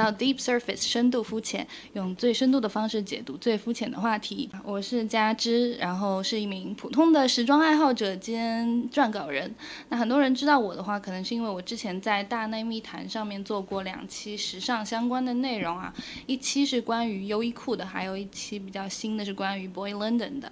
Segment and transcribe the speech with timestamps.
[0.00, 4.48] 到 Deep Surface 深度肤浅，用最深度的方式解读最肤浅的话题。
[4.64, 9.54] 我是佳芝，然后是一名普通的时装爱好者兼撰稿人。
[9.90, 15.92] 那很多人知道我的话，可能是因为我之前在大内密谈上面做过两期时尚相关的内容啊，
[16.26, 20.50] 一期是关于优衣库的，还有一期比较新的是关于 Boy London 的。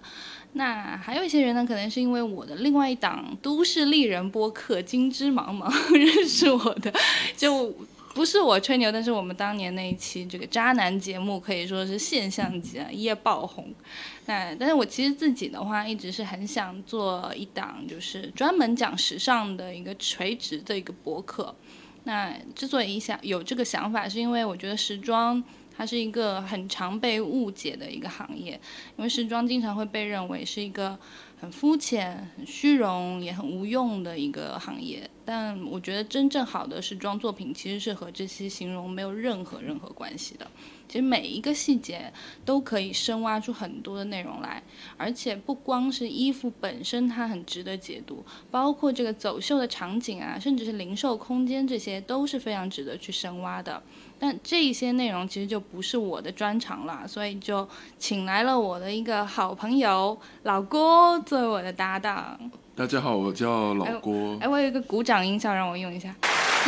[0.53, 6.92] 那还有一些人呢，可能是因为我的另外一档都市丽人播客《金枝茫茫》 认识我的，
[7.34, 7.75] 就。
[8.19, 13.73] 不是我吹牛，但是我们当年那一期这个渣男节目可以说是现象级啊，一夜爆红。
[14.27, 21.55] 那但是我其实自己的话，一直是很想做一档就是专门讲时尚的一个垂直的一个博客。
[22.03, 25.41] 那之所以想有这个想法，是因为我觉得时装
[25.77, 28.61] 它是一个很常被误解的一个行业，
[28.97, 30.98] 因为时装经常会被认为是一个。
[31.41, 35.08] 很肤浅、很虚荣，也很无用的一个行业。
[35.25, 40.50] 但我觉得真正好的时装作品，其实是和这些形容没有任何任何关系的。
[40.89, 42.11] 其实每一个细节
[42.44, 44.62] 都可以深挖出很多的内容来，
[44.97, 53.83] 而且不光是衣服本身，它很值得解读，包括这个走秀的场景啊，甚至是零售空间，这些都是非常值得去深挖的。
[54.19, 62.50] 但这一些内容其实就不是我的专长了，所以就请来了我的一个好朋友老郭作为我的搭档。
[62.75, 64.39] 大家好，我叫老郭。
[64.41, 66.14] 哎，我有一个鼓掌音效，让我用一下。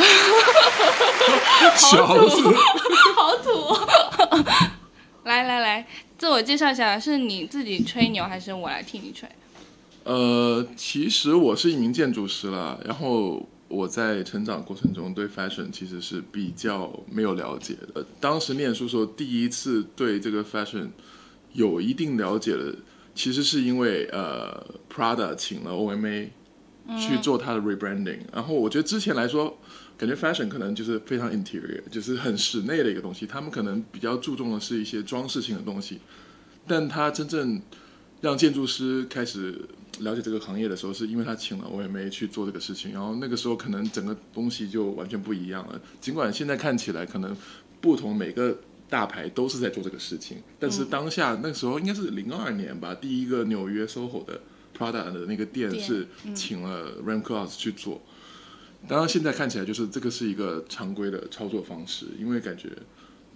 [1.77, 2.53] 好土，
[3.17, 3.51] 好土！
[5.25, 5.87] 来来来，
[6.19, 9.29] 自我介绍一下，是你自己吹牛，还是我来替你吹？
[10.05, 13.49] 呃，其实我是一名建筑师了，然后。
[13.71, 18.05] 我在成长过程中对 fashion 其实是比较没有了解的。
[18.19, 20.89] 当时念书时候，第一次对这个 fashion
[21.53, 22.75] 有一定了解的，
[23.15, 24.61] 其实是因为呃
[24.93, 26.31] Prada 请了 OMA
[26.99, 28.19] 去做它的 rebranding。
[28.33, 29.57] 然后我觉得之前来说，
[30.01, 33.27] 感觉 fashion 可能就是非常 interior，就是很室内的一个东西。
[33.27, 36.01] 他们可能比较注重的是一些装饰性的东西，
[36.67, 37.61] 但他真正
[38.23, 39.61] 让建筑师开始。
[39.99, 45.79] 了解这个行业的时候，是因为他请了我也没去做这个事情，然后那个时候可能整个东西就完全不一样了。
[46.01, 47.37] 尽管现在看起来可能
[47.83, 48.57] 不同，每个
[48.89, 54.41] 大牌都是在做这个事情，但是当下那时候应该是零二年吧，第一个纽约 SOHO 的
[54.79, 58.01] Prada 的那个店是请了 r a m c l o s 去做。
[58.89, 62.69] 当然现在看起来就是这个是一个常规的操作方式，因为感觉。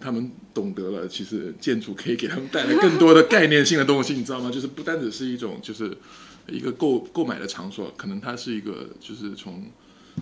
[0.01, 4.51] 他们懂得了，其实建筑可以给他们带来更多的概念性的东西，你知道吗？
[4.51, 5.97] 就是不单只是一种，就是
[6.49, 9.65] 一个购购买的场所，可能它是一个，就是从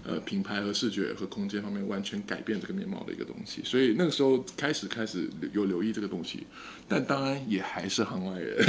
[0.07, 3.63] 呃品牌和视觉和空间方面完全改变这个面貌的一个东西。
[3.65, 6.47] 所以那个时候开始开始有留意这个东西，
[6.89, 8.65] 但当然也还是行外人。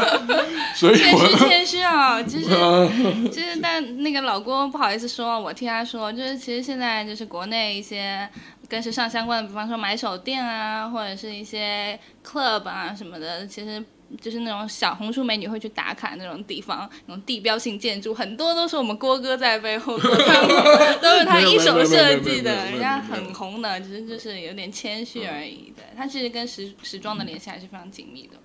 [0.76, 2.48] 所以谦虚谦虚啊，就是
[3.30, 8.28] 就是，但那个老郭不好意思说，我听他说，就是其实现在就是国内一些。
[8.68, 13.80] 跟时尚相关的，比方说买手店啊，或者是一些 club 啊什么的，其实
[14.20, 20.10] 就是那种小红书美女会去打卡那种地方，那种地标性建筑，很多都是我们郭哥在背后做
[21.00, 25.72] 都是他一手设计的，人家很红的，只是就是有点谦虚而已。
[25.76, 28.36] 对他其实跟时时装的联系还是非常紧密的。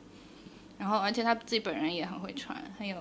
[0.78, 2.98] 然后，而且他自己本人也很会穿，很有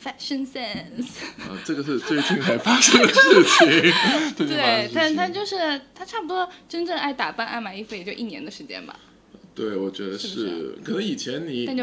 [0.00, 1.24] fashion sense。
[1.40, 4.46] 啊，这个是最近才发生的事情。
[4.46, 8.94] 对，但他就是他差不多真正爱打扮、爱买衣服也就一年的时间吧。
[9.54, 10.76] 对，我觉得是。
[10.84, 11.74] 可能以前你也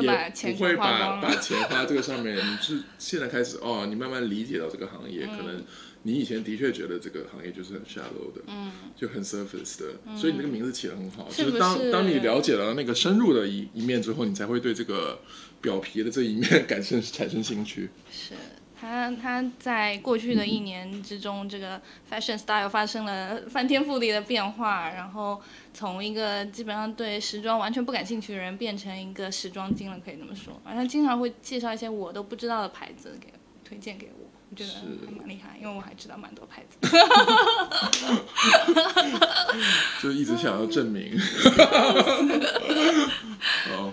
[0.53, 5.63] 不会把把钱花这个上面，你是现在开始哦，你慢慢理解到这个行业可能。
[6.03, 11.29] 你以前的确觉得这个行业就是很 shallow 的，嗯，就很 surface 的，所以你这个名字起得很好。
[11.29, 15.19] 就是当当你了解了那个深入的一一面之后，你才会对这个
[15.61, 17.87] 表皮的这一面 感生产生兴趣。
[18.11, 18.33] 是
[18.81, 21.79] 他他在过去的一年之中，这个
[22.09, 25.39] fashion style 发生了翻天覆地的变化，然后
[25.71, 30.59] 从一个基本上对时装完全不感兴趣的人，变成一个时装精了，可以这么说。
[30.65, 33.31] 而他经常会介绍一些我都不知道的牌子给
[33.63, 34.30] 推荐给我。
[34.51, 34.69] 我觉得
[35.17, 36.77] 蛮厉害，因为我还知道蛮多牌子。
[40.03, 41.17] 就一直想要证明。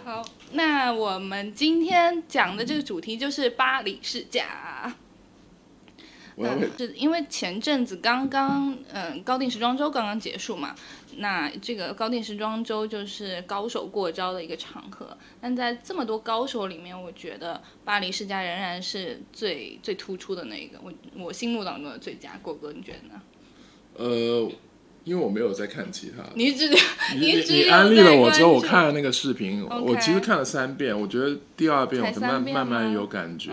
[0.04, 4.92] 好，那我们今天讲的这个主题就是巴黎世家。
[6.78, 10.74] 是因为前阵子刚刚，嗯，高定时装周刚刚结束嘛，
[11.16, 15.16] 那这个高定时装周就是高手过招的一个场合。
[15.40, 22.30] 但在这么多高手里面，我觉得巴黎世家仍然是最最突出的那个，我我心目当中的最佳。
[22.42, 23.20] 果哥，你觉得呢？
[23.96, 24.50] 呃，
[25.02, 26.68] 因为我没有在看其他， 你只
[27.16, 33.50] 你你安利了我之后，我看了那个视频，我其实看了三遍，我觉得第二遍我慢慢慢有感觉。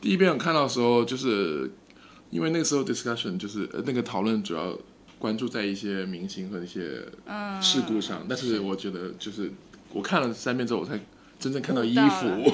[0.00, 1.70] 第一遍我看到的时候就是。
[2.30, 4.78] 因为那个时候 discussion 就是那个讨论主要
[5.18, 9.50] 关注在一些明星和一些嗯事故上，但是我觉得就是
[9.92, 10.98] 我看了三遍之后，我才
[11.38, 12.52] 真正看到衣服。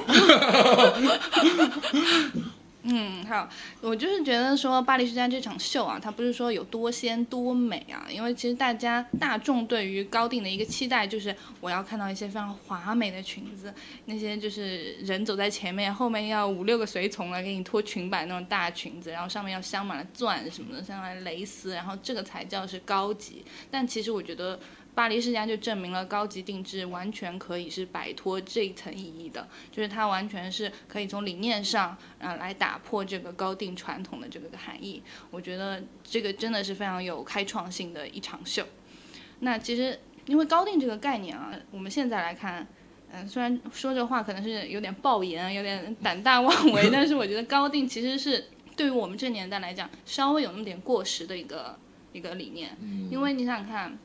[2.83, 3.49] 嗯，好，
[3.81, 13.75] 我就是觉得说巴黎世家这场秀啊，它不是说有多鲜多美啊，因为其实大家大众对于高定的一个期待就是我要看到一些非常华美的裙子，
[14.05, 23.45] 那些就是人走在前面，后面要五六个随从来给你拖裙摆那种大裙子，然后上面要镶满了钻什么的，镶满蕾丝，然后这个才叫是高级。
[23.69, 24.59] 但其实我觉得。
[24.97, 35.03] 巴黎世家就证明了高级定制完全可以是摆脱这一层意义的，就是它完全是可以从理念上，啊，来打破这个高定传统的这个含义。
[35.31, 38.65] 我觉得这个真的是非常有开创性的一场秀。
[39.41, 42.67] 那其实因为高定这个概念啊，我们现在来看，
[43.13, 51.79] 嗯、虽然说这话可能是有点爆言，有点胆大妄为， 但是我觉得高定其实是对于我们这年代来讲，稍微有那么点过时的一个
[52.15, 52.75] 一个理念。
[53.11, 53.99] 因为你想想看。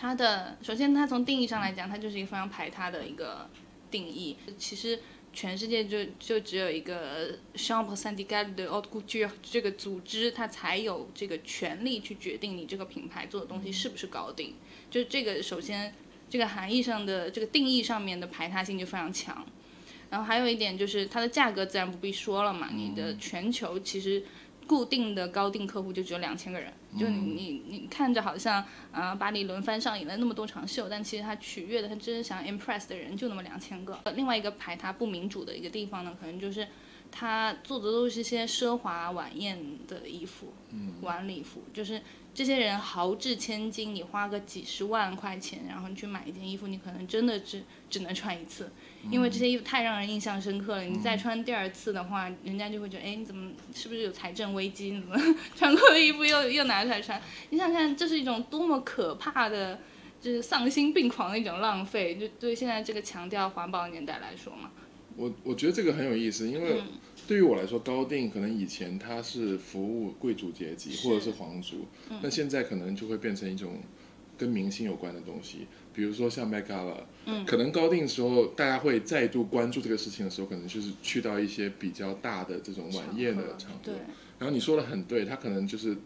[0.00, 3.50] 它的首先，它从定义上来讲，它就是一个非常排他的一个
[3.90, 4.36] 定义。
[4.56, 5.00] 其实
[5.32, 14.54] 全世界就就只有一个 Chambre syndicale de haute couture 这个组织，它才有这个权利去决定你这个品牌做的东西是不是高定。
[14.88, 15.92] 就是这个首先
[16.30, 19.44] 这个含义上的这个定义上面的排他性就非常强。
[20.10, 24.22] 然后还有一点就是它的价格自然不必说了嘛，你的全球其实。
[24.68, 28.62] 固定的高定客户就只有两千个人，就你你你看着好像
[28.92, 33.98] 啊、巴黎轮番上演了那么多场秀，但其实他取悦的他真正想 impress 的人就那么两千个。
[34.14, 36.68] 另外一个排他不民主的一个地方呢，可能就是
[37.10, 40.52] 他做的都是一些奢华晚宴的衣服，
[41.00, 42.02] 晚礼服，就是
[42.34, 48.70] 这些人豪掷千金，你花个几十万块钱，然后你去买一件衣服，你可能真的只只能穿一次。
[49.10, 54.90] 因为这些衣服太让人印象深刻了，你再穿第二次的话，人家就会觉得，哎，你怎么是不是有财政危机？
[54.90, 55.16] 你怎么
[55.56, 57.20] 穿过的衣服又又拿出来穿？
[57.50, 59.78] 你想想看，这是一种多么可怕的，
[60.20, 62.16] 就是丧心病狂的一种浪费。
[62.16, 64.70] 就对现在这个强调环保的年代来说嘛，
[65.16, 66.82] 我我觉得这个很有意思，因为
[67.26, 71.86] 对于我来说，高定可能以前它是服务贵族阶级或者是皇族，
[72.22, 73.80] 那现在可能就会变成一种
[74.38, 76.94] 跟明星有关的东西，比如说像 Met Gala，
[77.26, 83.94] 嗯，可能高定的时候大家会再度关注这个事情的时候，可能就是去到一些比较大的这种晚宴的场合，对，
[84.38, 85.96] 然后你说的很对，他可能就是。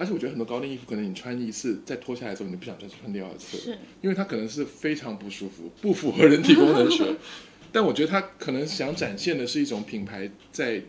[0.00, 7.16] 而且我觉得很多高定衣服，可能你穿一次再脱下来之后，你不想再穿第二次，是因为它可能是非常不舒服，不符合人体工程学。
[7.72, 10.80] 但我觉得他可能想展现的是一种品牌在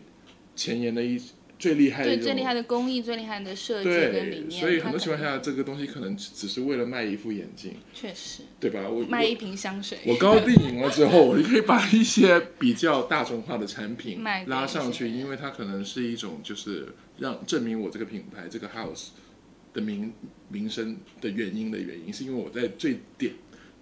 [0.54, 1.20] 前沿的一
[1.60, 8.88] 最厉害的最厉害的工艺、最厉害的设计跟理对，念，所以很多情况下，这个东西可能只只是为了卖一副眼镜，确实对吧？
[8.88, 19.08] 我卖一瓶香水，我高定赢了之后，我就可以把一些比较大众化的产品拉上去，因为它可能是一种就是让证明我这个品牌这个 house
[19.74, 20.12] 的名
[20.48, 23.34] 名声的原因的原因，是因为我在最顶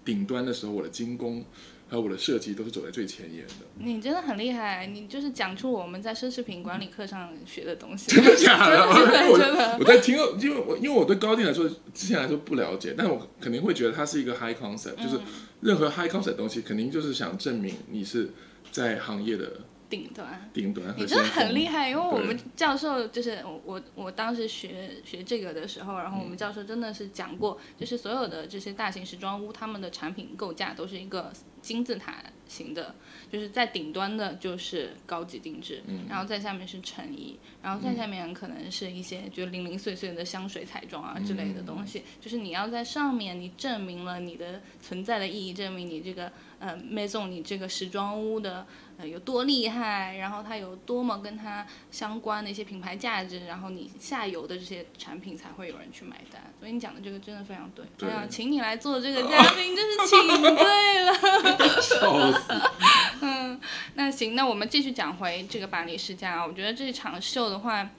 [0.03, 1.45] 顶端的时候，我的精工
[1.89, 3.65] 还有我的设计都是走在最前沿的。
[3.79, 8.77] 你真的很厉害，你就是讲出我们在奢侈品管理课上学的东西，真的假的？
[8.93, 15.21] 真的我真的我在听，因为我因为我对高定来说，之前来说不了解，但我肯定会觉得它是一个 high concept，、就是嗯
[15.61, 18.29] 任何 high concept 的东西，肯定就是想证明你是
[18.71, 19.51] 在行业的
[19.89, 20.49] 顶端。
[20.53, 31.31] 顶端和你真的很厉害，因为我们教授就是我我我当时学学这个的时候，然后我们教授真的是讲过，就是所有的这些大型时装屋，他们的产品构架都是一个
[31.61, 32.95] 金字塔型的，
[33.31, 48.65] 就是在顶端的就是高级定制，然后在下面是成衣，然后在下面可能是一些就零零碎碎的香水彩妆啊之类的东西，就是你要在上面你证明了你的存在的意义，证明你这个呃 maison 你这个时装屋的
[48.99, 56.41] 呃有多厉害，然后它有多么跟它相关的一些品牌价值，然后你下游的这些产品才会有人去买单。
[56.59, 57.85] 所以你讲的这个真的非常对。
[57.97, 61.13] 对哎呀，请你来做这个 嘉宾，真是请对了。
[61.81, 62.53] 笑死。
[63.95, 66.45] 那行，那我们继续讲回这个巴黎世家啊。
[66.45, 67.89] 我觉得这场秀的话，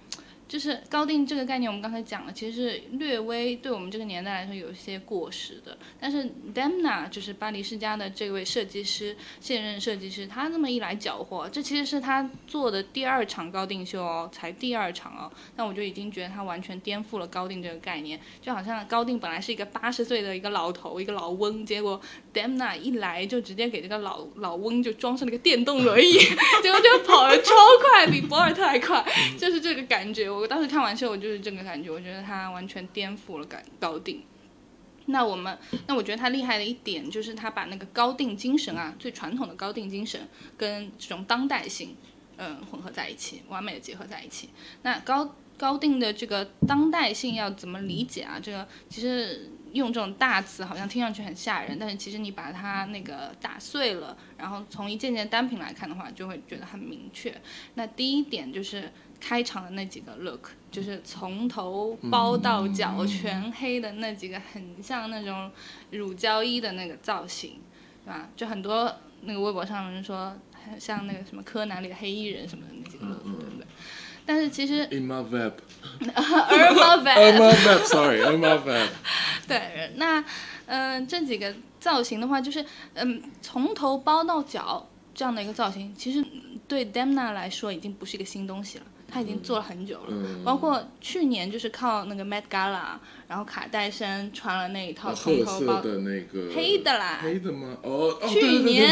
[0.50, 5.78] 就是高定这个概念，我们刚才讲了，其实是略微对我们这个年代来说有一些过时的。
[6.00, 15.30] 但是 Demna 就是巴黎世家的这位设计师，现任设计师，他这么一来搅和，这其实是他做的第二场高定秀哦，才第二场哦。
[15.54, 22.00] 但我就已经觉得他完全颠覆了高定这个概念，就好像高定本来是一个八十岁的一个老头，一个老翁，结果
[22.35, 26.14] Demna 一来就直接给这个老老翁就装上了个电动轮椅，
[26.61, 29.04] 结果就跑得超快，比博尔特还快，
[29.38, 30.28] 就是这个感觉。
[30.39, 34.23] 我我当时看完秀，我就是这个感觉，我觉得他完全颠覆了感高定。
[35.06, 40.20] 那我们，那我觉得他厉害的一点就是他把那个高定精神啊，最传统的高定精神
[40.56, 41.97] 跟这种当代性，
[42.37, 44.50] 嗯，混合在一起，完美的结合在一起。
[44.82, 48.38] 那高高定的这个当代性要怎么理解啊？
[48.40, 57.35] 这个其实用这种大词好像听上去很吓人，但是其实你把它那个打碎了，然后从一件件单品来看的话，就会觉得很明确。
[57.75, 65.50] 那第一点就是开场的那几个 look，就是从头包到脚全黑的那几个，很像那种
[65.90, 67.60] 乳胶衣的那个造型，
[68.04, 68.28] 对吧？
[68.34, 70.34] 就很多那个微博上人说。
[70.78, 73.66] 像那个什么柯南里的黑衣人什么的那几个 look，，对不对？
[74.26, 78.88] 但是其实，Irma Vep，Irma Vep，Irma Vep，Sorry，Irma Vep。
[79.48, 80.22] 对，那
[80.66, 82.62] 嗯，这几个造型的话，就是
[82.92, 86.22] 嗯，从头包到脚这样的一个造型，其实
[86.68, 88.84] 对 Demna 来说已经不是一个新东西了。
[89.11, 97.76] 他已经做了很久了，包括去年就是靠那个 Met Gala，然后卡戴珊穿了那一套从头包的那个黑的啦，黑的吗？
[97.83, 98.88] 哦，去年，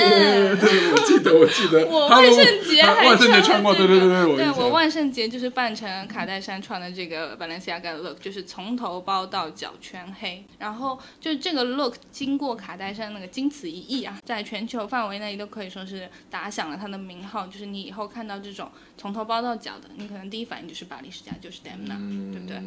[0.59, 20.08] 对，我记得，我记得，我万圣节还万圣节穿过，对对对对，对我万圣节就是扮成卡戴珊穿的这个 Balenciaga look，就是从头包到脚全黑，然后就是这个 look 经过卡戴珊那个经此一役啊，在全球范围内都可以说是打响了他的名号，就是你以后看到这种从头包到脚的，你。
[20.09, 22.61] 可能第一反应就是巴黎世家，就是 Demna，对不对？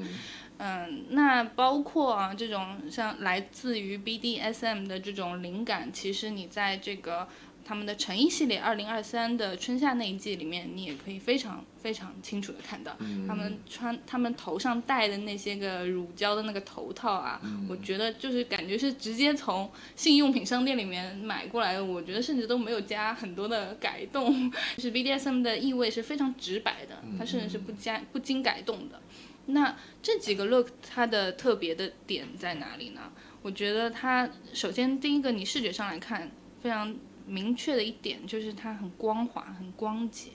[0.59, 7.27] 嗯，那包括啊这种像来自于 BDSM 的这种灵感，其实你在这个
[7.63, 12.95] 他们的成衣系列二零二三的春夏那一季里面，你也可以非常非常清楚的看到，
[13.27, 29.01] 他们穿他们头上戴的那些个乳胶的那个头套啊，我觉得就是感觉是直接从性用品商店里面买过来的，我觉得甚至都没有加很多的改动， 就是 BDSM 的意味是非常直白的，它甚至是不加不经改动的。
[29.47, 33.11] 那这几个 look 它的特别的点在哪里呢？
[33.41, 36.29] 我觉得它首先第一个，你视觉上来看
[36.61, 40.31] 非常明确的一点就是它很光滑、很光洁，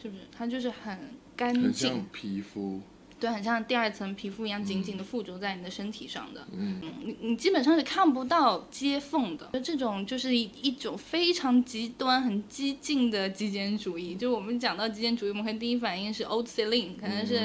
[0.00, 0.22] 是不是？
[0.30, 0.98] 它就是很
[1.36, 2.80] 干净，很像皮肤。
[3.20, 6.46] 对，很像第二层皮肤一样紧紧的附着在你的身体上的。
[6.52, 9.50] 嗯，你你基本上是看不到接缝的。
[9.60, 14.14] 这种就是一一种非常极端、很激进的极简主义。
[14.14, 17.40] 就我们讲到极简主义，我们会第一反应是 Old Celine，可能是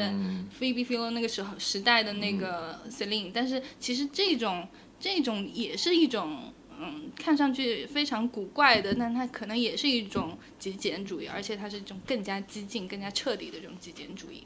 [0.60, 3.32] Phoebe Philo 那个时候时代的那个 Celine。
[3.34, 4.68] 但是其实这种
[5.00, 14.44] 这种也是一种嗯，看上去非常古怪的，但它可能也是一种极简主义，而且它是一种更加激进、更加彻底的这种极简主义。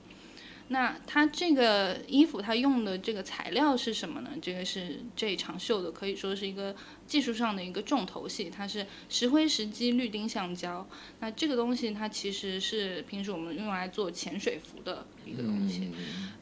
[0.69, 4.31] 那它这个衣服它用的这个材料是什么呢？
[4.41, 8.49] 这个是这一场秀的，可以说是一个技术上的一个重头戏。
[8.49, 10.85] 它是石灰石基绿丁橡胶。
[11.21, 15.89] 那这个东西它其实是平时我们用来做潜水服的一个东西。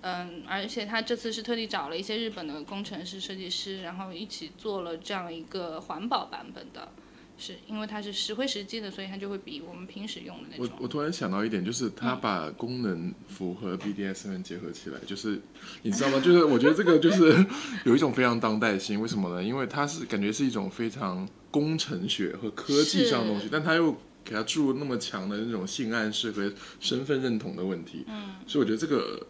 [0.02, 6.92] 嗯，而且它这次是特地找了一些日本的工程师、设计师，然后一起做了这样一个环保版本的。
[7.38, 10.70] 是因为它是石灰石基的，所以它就会比我们平时用的那种。
[10.78, 15.42] 我我突然想到一点，就是它把功能符合 BDSM 结合起来，就是
[15.82, 16.20] 你知道吗？
[16.24, 17.46] 就是我觉得这个就是
[17.84, 19.02] 有一种非常当代性。
[19.02, 19.44] 为什么呢？
[19.44, 23.92] 因为它是感觉是一种非常工程学和科技上的东西，但它又
[24.24, 28.06] 给它注入那么强的那种性暗示和身份认同的问题。
[28.08, 29.28] 嗯，所以我觉得这个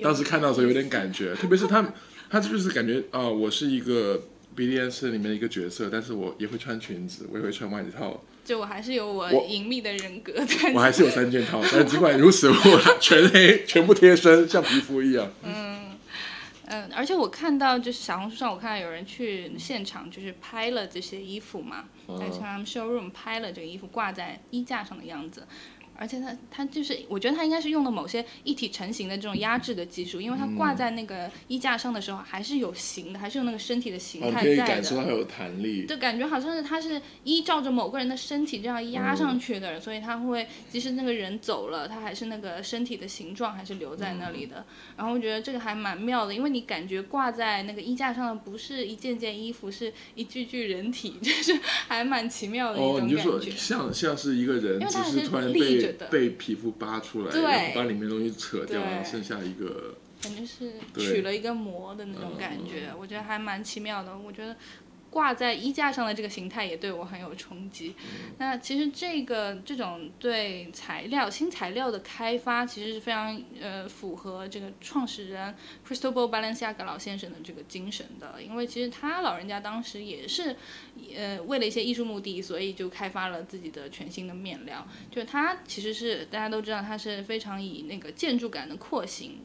[0.00, 1.92] 当时看到的时候有点感觉，特别是他
[2.30, 4.22] 他就是感觉啊，我是一个。
[4.56, 8.22] BDS 里面的一个角色，但是我也会穿裙子，我也会穿外套。
[8.44, 10.72] 就我还是有我隐秘的人格在。
[10.74, 15.30] 我还是有三件套， 但尽管如此，我全黑，全部贴身，像皮肤一样。
[15.44, 15.96] 嗯
[16.66, 21.84] 嗯，而且我看到就是小红书上，我看到有人去现场就是拍了这些衣服嘛，
[22.18, 25.46] 在像他们 showroom 拍了这个衣服挂在衣架上的样子。
[25.96, 34.42] 而且它它就是，我觉得它应该是用的某些一体成型的这种压制的技术，因为它挂在那个衣架上的时候还是有形的，还是有那个身体的形态在的。
[34.42, 35.86] 可以感受到它有弹力。
[35.86, 44.64] 就感觉好像是它是依照着某个人的身体这样压上去的，所以它会即使那个人走了，它还是那个身体的形状还是留在那里的。
[44.96, 53.14] 然后我觉得这个还蛮妙的，因为你感觉挂在那个衣架上的不是一件件衣服，是一具具人体， 就是还蛮奇妙的一种感觉。
[53.14, 55.91] 哦，你就说像像是一个人，只是突然被。
[56.10, 64.16] 被皮肤扒出来，然后把里面东西扯掉，然后剩下一个，感觉是取了一个膜的那种感觉，我觉得还蛮奇妙的。
[64.16, 64.56] 我觉得。
[65.12, 67.94] 挂在衣架上的这个形态也对我很有冲击。
[68.38, 75.54] 那其实这个这种对材料新材料的开发，其实是非常呃符合这个创始人
[75.86, 78.42] Cristobal Balenciaga 老先生的这个精神的。
[78.42, 80.56] 因为其实他老人家当时也是
[81.14, 84.88] 呃为了一些艺术目的，所以就开发了自己的全新的面料。
[85.10, 89.40] 就是他其实是大家都知道，他是非常以那个建筑感的廓形。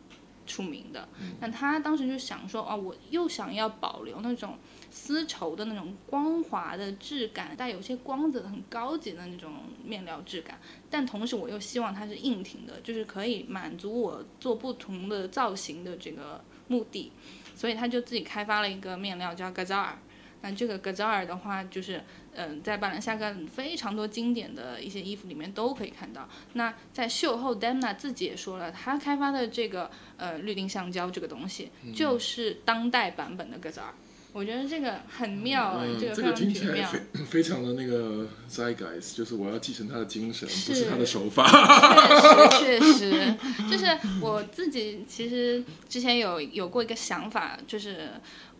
[0.48, 1.08] 出名的。
[1.39, 4.58] 那他当时就想说，哦，我又想要保留那种
[4.89, 17.12] 丝绸的那种光滑的质感，带有些光泽的、很高级的那种面料质感，但同时我又希望它是硬挺的，就是可以满足我做不同的造型的这个目的。
[17.54, 19.94] 所以他就自己开发了一个面料叫 Gazar。
[20.42, 22.04] 那这个 Gazar 的话，就是
[22.38, 26.29] 嗯，在巴兰夏格非常多经典的一些衣服里面都可以看到。
[26.53, 33.89] 那在秀后，Demna 自己也说了，他开发的这个呃绿丁橡胶这个东西，就是当代版本的 Gazar。
[34.34, 36.53] 我觉得这个很妙，嗯，这个非常绝妙。
[36.53, 41.48] 听起来非非常的那个 zeitgeist，就是我要继承他的精神，不是他的手法。
[42.60, 43.36] 确实，确实，
[43.72, 48.10] 就是我自己其实之前有有过一个想法，就是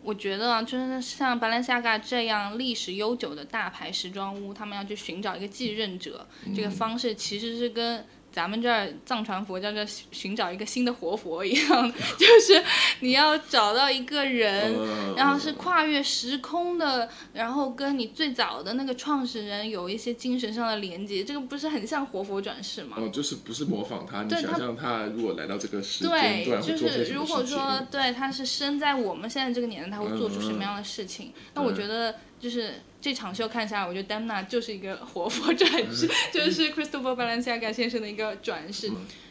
[0.02, 8.04] 我觉得啊，就是像 Balenciaga 这样历史悠久的大牌时装屋，他们要去寻找一个继任者，这个方式其实是跟。
[8.38, 12.62] 咱们这儿藏传佛教这寻找一个新的活佛一样， 就是
[13.00, 14.72] 你要找到一个人，
[15.16, 22.96] 然后是跨越时空的，然后跟你最早的那个创始人有一些精神上的连接，这个不是很像活佛转世吗？
[23.00, 31.32] 哦，就是不是模仿他，你想象他如果来到这个时间对，段就是如果说对他是生在我们现在这个年代，他会做出什么样的事情？
[31.54, 38.90] 那我觉得就是这场秀看下来，我觉得 Demna 就是一个活佛转世，就是 Christopher Balenciaga 先生的一个转世。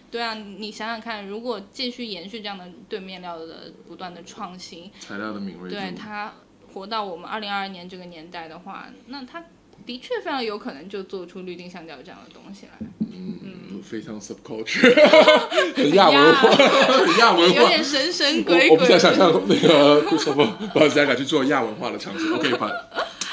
[0.10, 5.70] 对啊，你想想看，如果继续延续这样的对面料的不断的创新，材料的敏锐。
[5.70, 6.34] 对他
[6.74, 9.44] 活到我们二零二二年这个年代的话，那他
[9.86, 12.88] 的确非常有可能就做出绿丁橡胶这样的东西来。
[13.12, 14.96] 嗯，非常 subculture，
[15.76, 18.70] 很亚文化，很亚文化，有点神神鬼鬼。
[18.70, 22.32] 我我不想想象那个 Christopher Balenciaga 去做亚文化的尝试。
[22.32, 22.72] OK，把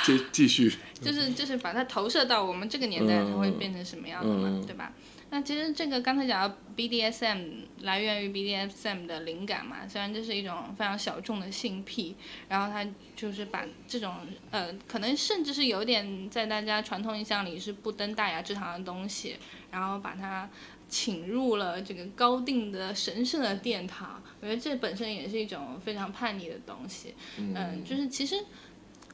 [0.05, 0.73] 继继续。
[1.01, 4.93] 就是就是把它投射到我们这个年代，它会变成什么样的嘛，对吧？
[5.31, 12.15] 那其实这个刚才讲到 BDSM 来源于 BDSM 的灵感嘛，虽然这是一种非常小众的性癖，
[12.49, 12.87] 然后它
[13.17, 14.15] 就是把这种
[14.51, 19.37] 呃，可能甚至是有点在大家传统印象里是不登大雅之堂的东西，
[19.73, 20.49] 然后把它
[20.89, 24.23] 请入了这个高定的神圣的殿堂。
[24.41, 28.37] 我觉得这本身也是一种非常叛逆的东西，嗯，就是其实。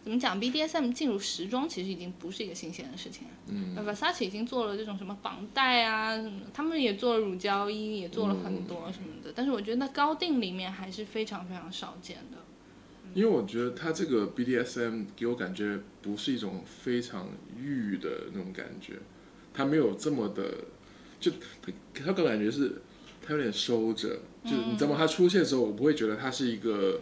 [0.03, 3.35] 怎么讲？BDSM 进入时装其实已经不是一个新鲜的事情了。
[3.49, 3.77] 嗯。
[3.77, 6.19] Versace 已经做了这种什么绑带啊，
[6.55, 9.33] 他们也做了乳胶衣，也做了很多什么的。
[9.35, 12.39] 但是我觉得高定里面还是非常非常少见的。
[13.13, 18.95] 因为我觉得它这个 BDSM 给我感觉不是一种非常欲的那种感觉，
[19.53, 20.55] 它没有这么的，
[21.19, 22.81] 就它它给我感觉是
[23.21, 24.97] 它有点收着，就是你知道吗？
[24.97, 27.01] 它出现的时候，我不会觉得它是一个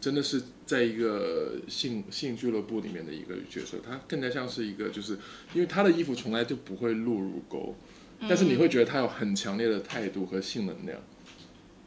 [0.00, 5.18] 真的是在一个性性俱乐部里面的一个角色，他更加像是一个，就是
[5.54, 7.74] 因为他的衣服从来就不会露乳沟，
[8.20, 10.98] 但是你会觉得他有很强烈的态度和性能量。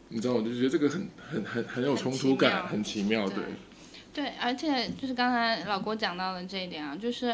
[0.10, 3.44] 你知道，我就觉得这个很很很很有冲突感，很奇妙，对。
[4.14, 7.34] 对，而且就是刚才老郭讲到的这一点啊，就是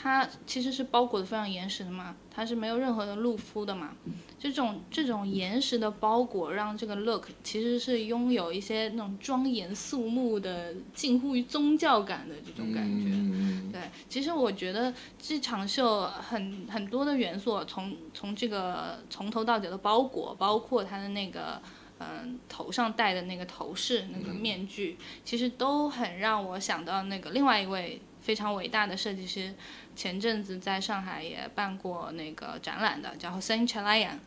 [0.00, 3.90] 它其实是包裹的非常严实的嘛，它是没有任何的露肤的嘛。
[4.38, 13.10] 这种这种严实的包裹，让这个 look 其实是拥有一些那种庄严肃穆的、近乎于宗教感的这种感觉。
[13.10, 21.60] 嗯对，其实我觉得这场秀很很多的元素，从从这个从头到脚的包裹，包括它的那个
[21.98, 29.54] 嗯、头上戴的那个头饰、那个面具，其实都很让我想到那个另外一位非常伟大的设计师，
[29.94, 34.20] 前阵子在上海也办过那个展览的，叫 Sen c h a l a y a n。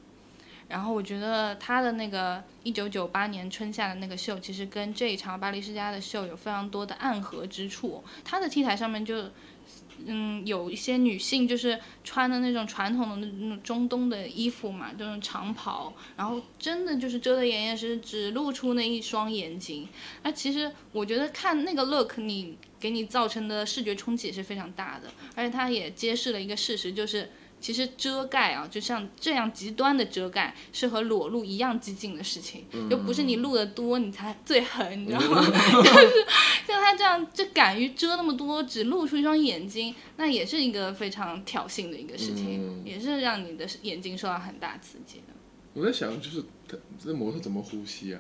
[0.69, 8.03] 然后我觉得他的那个一九九八年春夏的那个秀，其实跟这一场巴黎世家的秀有非常多的暗合之处。
[8.23, 9.29] 他的 T 台上面就，
[10.05, 19.87] 嗯，有一些女性就是穿的那种传统的那种中东的衣服嘛，这种长袍，然后真的就是遮得严严实实，只露出那一双眼睛。
[20.23, 27.29] 那其实我觉得看那个 look，你给你造成的视觉冲击也是非常大的，而且它也揭示了一个事实，就是。
[27.63, 35.41] 其实遮盖啊，就像这样极端的遮盖，是和裸露一样激进的事情，又不是你露的多你才最狠，你知道吗？
[35.81, 36.25] 就是
[36.67, 45.33] 像他这样，就敢于遮那么多，只露出一双眼睛，那也是一个非常挑衅的一个事情，也是让你的眼睛受到很大刺激的。
[45.73, 48.19] 我在想，就是他这模特怎么呼吸啊？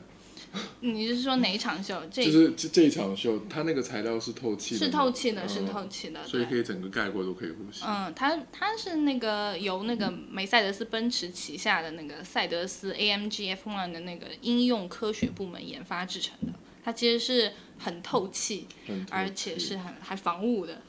[0.81, 2.01] 你是说哪一场秀？
[2.11, 7.83] 这就是这这一场秀，它那个材料是透气的，是透气的，嗯是透气的，所以可以整个盖过都可以呼吸。
[7.87, 16.53] 嗯，它它是那个由那个梅赛德斯奔驰旗下的那个赛德斯 AMG F1 的那个应用科学部门研发制成的。
[16.85, 20.81] 它其实是很透气，很透气而且是很还防雾的。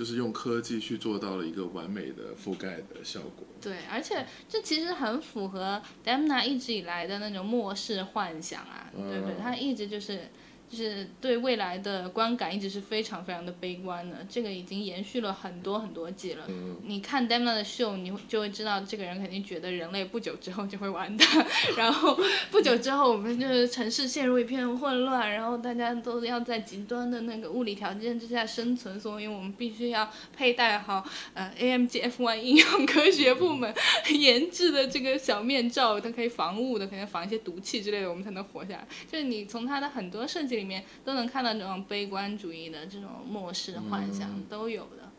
[0.00, 3.46] 就是用科技去做到了一个完美的覆盖的效果。
[3.60, 9.36] 对，而且这其实很符合 Demna 一直以来的那种末世幻想啊，对不对？
[9.38, 10.30] 他一直就是。
[10.70, 16.44] 就是对未来的观感一直是非常非常的悲观的，这个已经延续了很多很多季了。
[16.84, 21.26] 你看 Demna 的秀，你就会知道这个人肯定觉得人类不久之后就会完蛋，
[21.76, 22.16] 然后
[22.52, 31.04] 不久之后我们就是城市陷入一片混乱，然后大家都要在极端的那个物理条件之下生存，所以我们必须要佩戴好
[31.34, 33.74] 呃 AMG F1 应用科学部门
[34.08, 38.86] 研制的这个小面罩，它可以防雾的，可能防一些毒气之类的，我们才能活下来。
[39.10, 40.59] 就是你从它的很多设计。
[40.60, 45.10] 里面都能看到这种悲观主义的这种末世幻想都有的。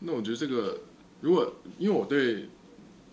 [0.00, 0.80] 那我觉得这个，
[1.20, 2.48] 如果因为我对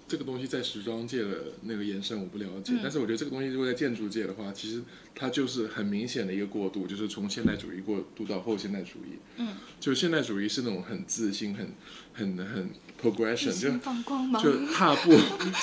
[0.08, 4.84] 这个东西在时装界的那个延伸我不了解，但是我觉得这个东西如果在建筑界的话，其实
[5.15, 9.20] 它就是很明显的一个过渡，就是从现代主义过渡到后现代主义。
[9.38, 11.74] 嗯，就现代主义是那种很自信、很
[12.13, 12.70] 很很
[13.02, 15.13] progression，就放光芒，就踏步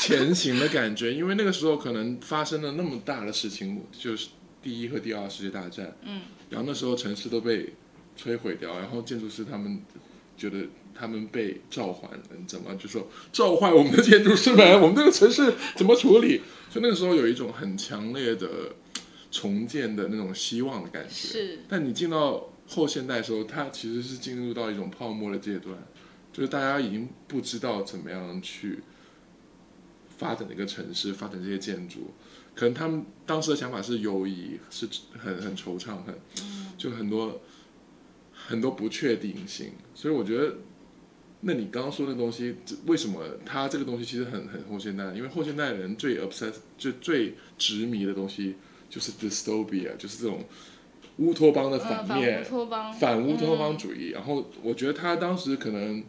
[0.01, 1.13] 前行的感觉。
[1.13, 4.29] 因为那个时候可能发生了那么大的事情，就是。
[4.63, 7.75] 第一和第二世界大战，嗯，然后那时候城市都被
[8.19, 9.81] 摧毁掉，然后建筑师他们
[10.37, 12.11] 觉得他们被召唤，
[12.47, 16.43] 怎么就说召唤我们的建筑师们，我们这个城市怎么处理？
[16.71, 18.49] 就那个时候有一种很强烈的
[19.31, 21.11] 重建的那种希望的感觉。
[21.11, 25.77] 是，但你进到后现代的时候，它其实是进入到一种泡沫的阶段，
[26.33, 28.81] 就是大家已经不知道怎么样去
[30.17, 32.13] 发展一个城市，发展这些建筑。
[32.59, 36.13] 可能他们当时的想法是犹疑，是很很惆怅，很
[36.77, 37.41] 就很多
[38.33, 39.71] 很多不确定性。
[39.95, 40.57] 所以我觉得，
[41.43, 45.05] 那你刚刚说的东西，为什么他这个东西其实很很后现代？
[45.15, 48.57] 因为后现代人最 obsessed 就最执迷的东西
[48.91, 50.45] 就是 dystopia，就是这种
[51.19, 52.45] 乌托邦的反面，
[52.99, 54.09] 反乌托邦主义。
[54.09, 56.03] 然后我觉得他当时可能。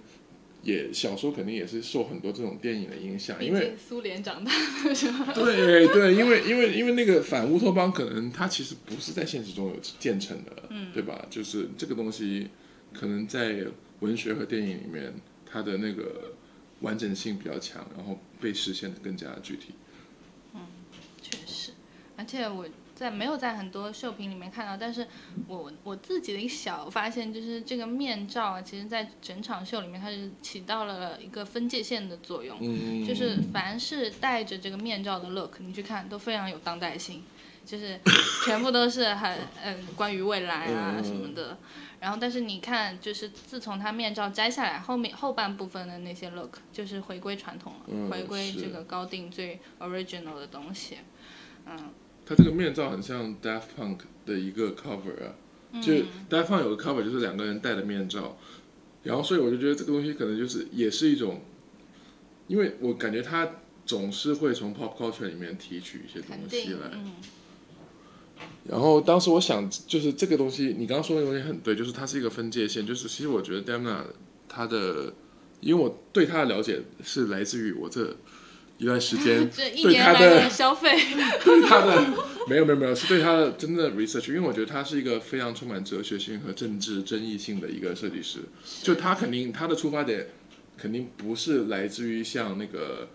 [0.61, 4.51] 也小时候肯定也是受很多这种电影的影响，因为苏联长大
[4.83, 5.31] 的是吧？
[5.33, 11.25] 对对，因为因为因为那个反乌托邦可能它其实不是在现实中有建成的，嗯，对吧？
[11.29, 12.49] 就是这个东西
[12.93, 13.65] 可能在
[14.01, 15.13] 文学和电影里面，
[15.45, 16.33] 它的那个
[16.81, 19.73] 完整性比较强，然后被实现的更加具体。
[20.53, 20.61] 嗯，
[21.21, 21.71] 确实，
[22.15, 22.67] 而且我。
[22.99, 25.07] 在没有在很多秀品里面看到，但是
[25.47, 32.59] 我我自己的一个小发现就是这个面罩啊，其实在整场秀里面它是起到了一个分界线的作用，
[33.07, 37.23] 就是凡是戴着这个面罩的 look，你去看都非常有当代性，
[37.65, 37.97] 就是
[38.45, 41.57] 全部都是很嗯关于未来啊什么的，
[42.01, 50.97] 然后但是你看就是自从他面罩摘下来，后面后半部分的那些 look 就是回归传统了，回归这个高定最 original 的东西，
[51.65, 51.93] 嗯。
[52.29, 55.33] 它这个面罩很像 Daft Punk 的一个 cover 啊，
[55.81, 55.93] 就
[56.29, 58.37] Daft Punk 有个 cover 就是两个人戴的面罩，
[59.01, 61.41] 然后所以我就觉得这个东西可能就是也是一种，
[62.45, 63.49] 因为我感觉他
[63.83, 66.91] 总是会从 pop culture 里面提取一些东西来。
[68.65, 74.03] 然后当时我想，就是这个东西，你刚刚说的东西很对，就是它是一个分界线，就是其实我觉得 Demna
[74.47, 75.11] 他的，
[75.61, 78.15] 因为我对他的了解是来自于我这。
[78.79, 80.97] 一段时间 对他的消费，
[81.43, 82.01] 对他的
[82.47, 88.39] 没有没有没有是对他的真的 research，因为我觉得他是一个非常充满哲学性和政治争议性的一个设计师。
[88.81, 90.27] 就他肯定他的出发点
[90.77, 93.09] 肯定不是来自于像那个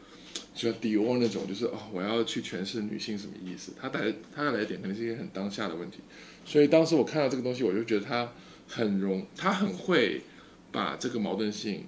[0.55, 3.72] 就迪奥那种，就是哦我要去诠释女性什么意思。
[3.81, 4.00] 他带
[4.37, 5.98] 他的来点肯定是一个很当下的问题。
[6.44, 8.31] 所以当时我看到这个东西，我就觉得他
[8.68, 10.20] 很容，他很会
[10.70, 11.87] 把这个矛盾性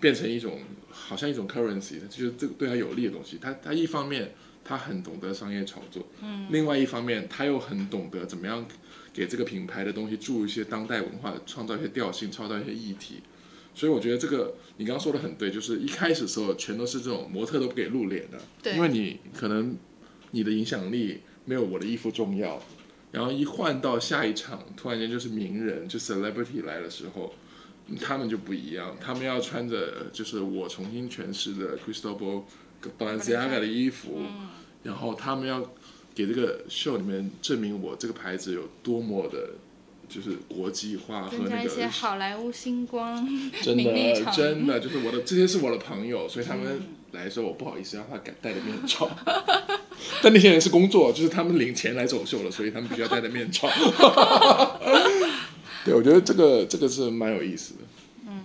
[0.00, 0.58] 变成一种。
[0.92, 3.38] 好像一种 currency，就是这个对他有利的东西。
[3.40, 8.64] 他他一方面他很懂得商业炒作，嗯，另外一方面他又很懂得怎么样
[9.12, 13.22] 给这个品牌的东西注入一些当代文化，创造一些调性，创造一些议题。
[13.74, 19.76] 所以我觉得这个你刚刚说的很对，就是一开始的时候全都是这种模特都不给露脸的，对，因为你可能
[20.30, 22.62] 你的影响力没有我的衣服重要。
[23.10, 27.34] 然后一换到下一场，突然间就是名人，就 celebrity 来的时候。
[28.00, 32.42] 他们就不一样，他们要穿着就是我重新诠释的 Cristobal
[32.98, 34.22] Balenciaga 的衣服，
[34.82, 35.60] 然后他们要
[36.14, 39.50] 给这个秀里面证明我这个牌子有多么的，
[40.08, 43.26] 就是国际化和那个好莱坞星光，
[43.62, 49.08] 真的真的就是我的这些是我的朋友，所以他们来的时候我不好意思让他敢戴着面罩，
[50.22, 53.68] 但那些人是工作，就是他们领钱来走秀了，所以他们必须要戴着面罩。
[55.84, 57.80] 对，我觉得这个这个是蛮有意思的。
[58.26, 58.44] 嗯，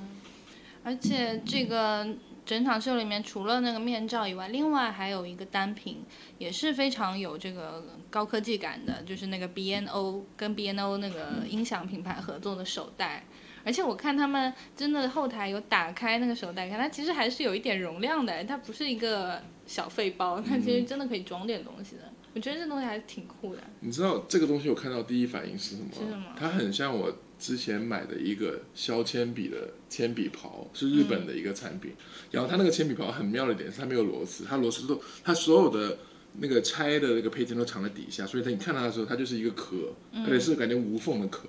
[0.84, 2.08] 而且这个
[2.46, 6.04] 整场秀里面，除了那个面罩以外，另外还有一个单品，
[6.38, 13.26] 也是非常有这个高科技感的，就是那个 B N O 跟 B N O 那个音响品牌合作的手袋。
[13.66, 22.04] 而且我看他们真的后台有打开那个手袋，看它其实还是有一点容量的，它不是一个小废包，它其实真的可以装点东西的。
[22.34, 23.62] 我觉得这东西还是挺酷的。
[23.82, 25.90] 你知道这个东西我看到第一反应是什么？
[25.92, 31.94] 是什么它很像我之前买的一个削铅笔的铅笔刨，是日本的一个产品。
[32.32, 35.98] 然后它那个铅笔刨很妙的一点是它没有螺丝，它螺丝都它所有的
[36.40, 39.94] 那个拆的那个配件都藏在底下，所以它你看它的时候，它就是一个壳，
[40.26, 41.48] 而且是感觉无缝的壳。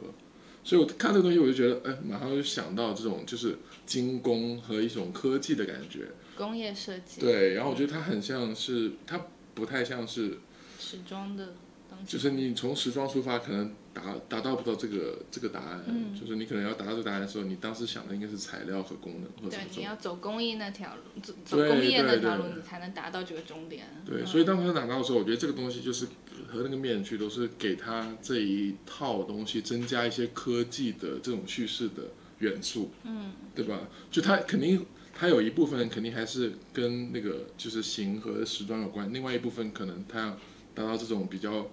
[0.64, 6.08] 所以我看这个东西，我就觉得，哎，马上就想到这种就是精工和一种科技的感觉。
[6.36, 9.20] 工业设计，对，然后我觉得它很像是，它
[9.54, 10.38] 不太像是，
[10.78, 11.54] 时装的
[11.88, 15.84] 东西，就是你从时装出发，可能达达到不到这个这个答案。
[15.86, 19.76] 嗯就是你可能要达到这个答案的时候，你当时想的应该是材料和功能或者对。
[19.76, 23.86] 你要走工艺那条路，走走工业那条路，你才能达到这个终点。
[24.06, 26.06] 对，嗯所以当时拿到的时候，我觉得这个东西就是
[26.48, 32.04] 和那个面具都是给他这一套东西增加一些科技的这种叙事的
[32.38, 33.88] 元素，嗯，对吧？
[34.10, 34.84] 就它肯定
[35.14, 40.30] 它有一部分肯定还是跟那个就是形和时装有关，另外一部分可能它要
[40.74, 41.68] 达到这种比较。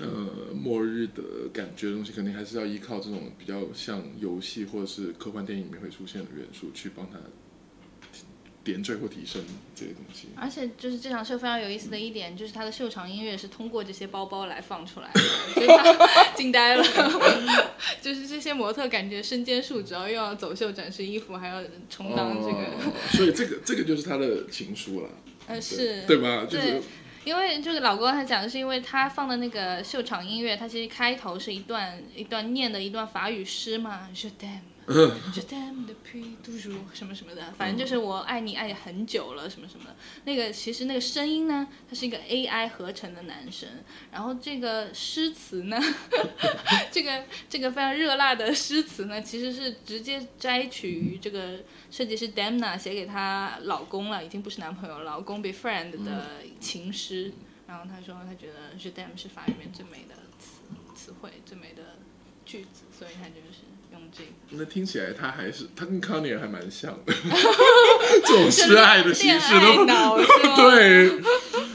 [0.00, 7.18] 呃，末日的感觉的东西，肯定还是要依靠这种比较像游戏或者是科幻电影里面会出现的元素，去帮他
[8.64, 9.42] 点缀或提升
[9.74, 10.28] 这些东西。
[10.36, 15.20] 而且就是这场秀非常有意思的一点，就是他的秀场音乐是通过这些包包来放出来的，
[16.36, 16.84] 惊呆了。
[18.02, 25.10] 就是这些模特感觉身兼数职，又要走秀展示衣服，还要充当这个，哦，所以这个这个就是他的情书了，
[25.46, 26.44] 呃，是，对吧？
[26.44, 26.82] 就是对
[27.28, 34.77] 因为就是老公他讲的是，因为他放的那个秀场音乐，他其实开头是一段一段念的一段法语诗嘛，Je t'aime。
[34.88, 39.94] Je t'aime depuis toujours 什么什么的，反正就是我爱你爱很久了什么什么的。
[40.24, 43.68] 那个其实那个声音呢，它是一个 AI 合成的男生，
[44.10, 45.78] 然后这个诗词呢，
[46.90, 57.32] 这个这个非常热辣的诗词呢，其实是直接摘取于这个设计师 Damna 写给她老公了，已经不是男朋友，老公 befriend 的情诗。
[57.66, 60.62] 然后他说他觉得 Je t'aime 是法语里面最美的词
[60.94, 61.98] 词汇，最美的
[62.46, 63.67] 句子，所以他就是
[63.98, 64.30] 用这个。
[64.50, 67.12] 那听起来他还是他跟康尼尔还蛮像的，
[68.26, 71.10] 这种示爱的形式都 脑是吗 对，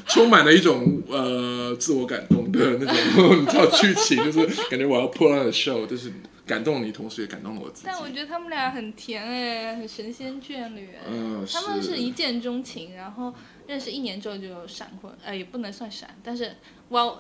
[0.08, 6.12] 充满了一种呃自我感动的那种，你知道剧情就是感觉我要破烂的 show，就是
[6.48, 7.84] 感动你，同时也感动了我自己。
[7.86, 11.02] 但我觉得他们俩很甜哎，很神仙眷侣哎。
[11.08, 13.34] 嗯他们是是一见钟情，然后
[13.68, 16.56] 认识一年之后就闪婚，呃，也不能算闪，但是
[16.90, 17.18] well，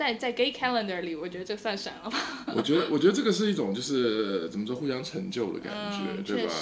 [0.00, 2.18] 在在 gay calendar 里，我觉得这算闪了吧？
[2.56, 6.52] 我觉得我觉得这个是一种就是怎么说互相成就的感觉，嗯，对吧？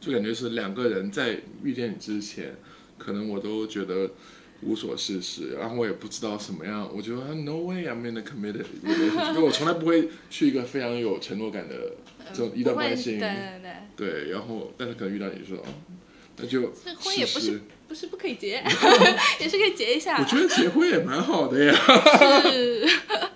[0.00, 2.54] 就感觉是两个人在遇见你之前，
[2.96, 4.12] 可能我都觉得
[4.62, 11.74] 无所事事，然后我也不知道什么样，我觉得 no way I'm in a committed relationship，因为我从来不会去一个非常有承诺感的
[12.32, 15.66] 这种一段关系里对，对对，对，然后但是可能遇到你就说，哦，
[16.36, 17.60] 那就也不试试。
[17.90, 18.62] 不是不可以结，
[19.40, 20.24] 也是可以结一下我。
[20.24, 21.74] 觉得结婚也蛮好的呀。
[22.44, 22.88] 是，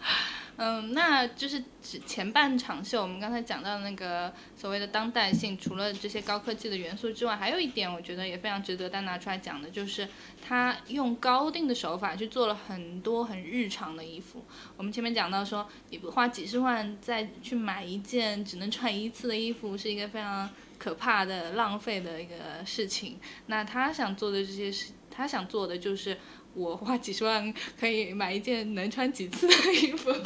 [0.57, 10.09] 嗯，那就是指前半场秀，我们刚才讲到的那个所谓的当代性，除了这些高科技的元素之外，还有一点我觉得也非常值得单拿出来讲的，就是
[10.47, 14.45] 他用高定的手法去做了很多很日常的衣服。
[14.77, 20.49] 我们前面讲到说，你不花几十万再去买一件只能穿一次的衣服，是一个非常
[20.85, 23.18] 可怕的浪费的一个事情。
[23.47, 26.18] 那他想做的这些事，他想做的就是
[26.53, 30.12] 我花几十万可以买一件能穿几次的衣服，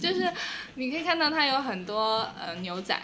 [0.00, 0.32] 就是
[0.76, 2.98] 你可以看到它有很多呃牛仔。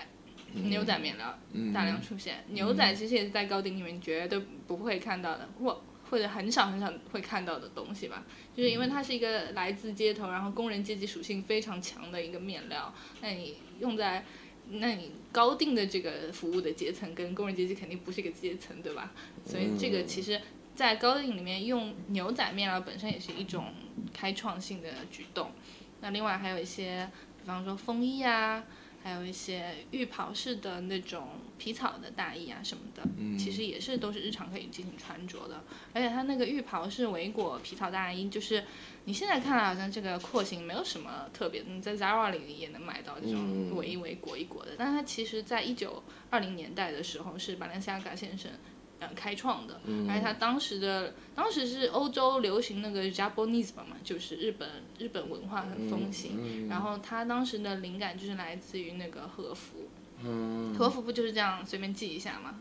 [0.54, 1.38] 牛仔面料
[1.74, 8.24] 大量出现，牛仔其实也是在高定里面绝对不会看到的，或或者很少很少会看到的东西吧。
[8.56, 14.24] 就是因为它是一个来自街头，然后工人阶级属性非常强的一个面料，那你用在
[14.70, 19.12] 那你高定的这个服务的阶层跟工人阶级肯定不是一个阶层，对吧？
[19.44, 20.40] 所以这个其实，
[20.74, 23.72] 在高定里面用牛仔面料本身也是一种
[24.12, 25.52] 开创性的举动。
[26.00, 27.08] 那另外还有一些，
[27.40, 28.64] 比方说风衣啊，
[29.06, 33.04] 还有一些浴袍式的那种皮草的大衣啊什么的，
[33.38, 35.62] 其实也是都是日常可以进行穿着的。
[35.92, 38.64] 而且它那个浴袍式围裹皮草大衣，就是
[39.04, 44.72] 你现在看来好像这个廓形没有什么特别的，你在 Zara 里也能买到这种围一围裹一裹的。
[44.76, 48.50] 但是它其实在一九二零年代的时候是巴伦西亚嘎先生。
[48.98, 49.78] 呃，开创的，
[50.08, 54.66] 而且他当时的当时是欧洲流行那个 Japanese 嘛，就是日本
[54.98, 59.88] 日本文化很风行，然后他当时的灵感就是来自于那个和服，
[60.24, 60.74] 嗯。
[60.74, 62.58] 和服不就是这样随便记一下嘛，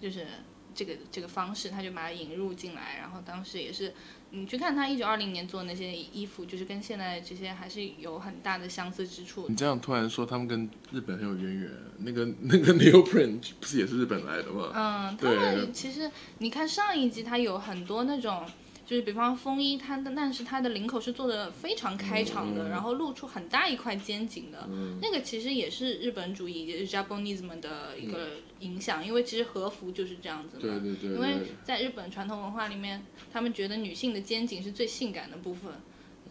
[0.00, 0.26] 就是
[0.74, 3.92] 这个这个方式，他就把它引入进来，然后当时也是，
[4.34, 9.46] 你去看他一九二零年做的那些衣服，就是跟现在这些还是有很大的相似之处。
[9.48, 14.70] 你这样突然说他们跟日本很有渊源，那个那个 Neoprint 不是也是日本来的吗？
[14.74, 18.44] 嗯，他们其实你看上一集，它有很多那种。
[18.86, 24.68] 就是比方风衣，它的但是它的领口是做的非常开敞的，然后露出很大一块肩颈的，
[25.00, 28.28] 那个其实也是日本主义，也是 Japanism 的一个
[28.60, 30.78] 影响，因为其实和服就是这样子嘛。
[30.78, 31.10] 对对对。
[31.12, 33.02] 因为在日本传统文化里面，
[33.34, 35.72] 他们觉得女性的肩颈是最性感的部分。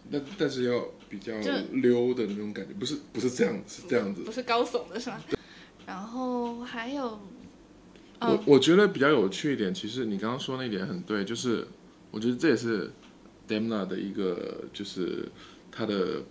[0.08, 1.34] 那但是要比较
[1.72, 4.22] 溜的那种感觉，不是不是这样，是这样子。
[4.22, 5.22] 不是高耸的是吧？
[5.86, 7.20] 然后还有，
[8.20, 11.68] 我我觉得比较有趣一点，其实你刚刚说那点很对，就是。
[12.10, 12.92] 我觉得这也是
[13.48, 15.28] Demna 的一个，就是
[15.72, 16.22] 他的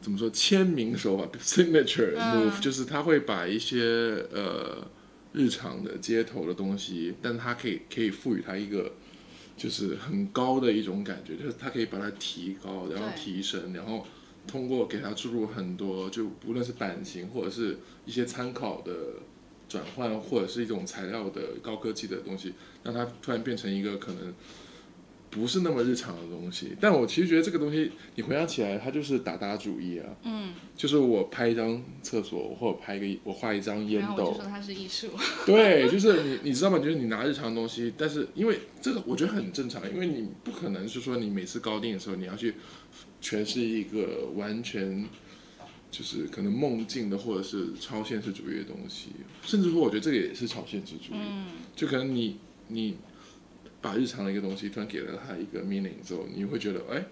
[0.00, 4.84] 怎么说签名手法 signature move，就是他会把一些呃
[5.32, 8.94] 日常的街头的东西，但他可以可以赋予他一个
[9.56, 14.06] 就是很高的一种感觉，就是它可以把它提高，然后提升，然后
[14.46, 18.92] 通过给它注入很多，就无论是版型或者是一些参考的
[19.68, 24.34] 转换，或者是一种材料的高科技的东西，让它突然变成一个可能。
[25.34, 30.06] 不是那么日常的东西，但我其实觉得这个东西，你回想起来，它就是打打主意啊。
[30.22, 30.54] 嗯。
[30.76, 34.32] 就是我拍一张厕所，或者拍一个，我画一张烟斗。
[34.32, 35.08] 说它是艺术。
[35.44, 36.78] 对，就是你，你知道吗？
[36.78, 42.54] 就是你拿日常东西，但是因为这个，我觉得很正常，因为你不可能是说你每次高定的时候，你要去
[43.20, 45.04] 诠释一个完全
[45.90, 49.08] 就是可能梦境的，或者是超现实主义的东西，
[49.42, 51.18] 甚至说，我觉得这个也是超现实主义。
[51.18, 51.46] 嗯。
[51.74, 52.96] 就可能你你。
[53.84, 57.04] 把日常的一个东西突然给了他一个 meaning 之后，你会觉得哎，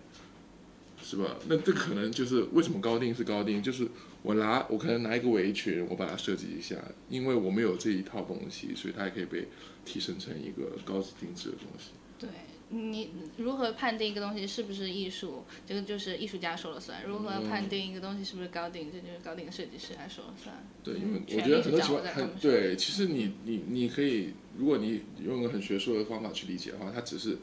[1.03, 1.37] 是吧？
[1.47, 3.87] 那这可能就是为什么高定是高定，就是
[4.23, 6.77] 我拿我可能拿一个围裙，我把它设计一下，
[7.11, 9.49] 因为我没有这一套东西，所以它也可以被
[9.85, 11.91] 提升成一个高级定制的东西。
[12.19, 12.29] 对。
[12.75, 15.45] 你如何判定一个东西是不是艺术？
[15.67, 17.05] 这个就是艺术家说了算。
[17.07, 18.91] 如何判定一个东西是不是高定？
[18.91, 20.57] 这就是高定设计师来说了算。
[20.83, 22.75] 对，因为我觉得很多情况很对。
[22.75, 27.39] 其实你你你可以，如果你用一个很学术的方法去理解的话，它只是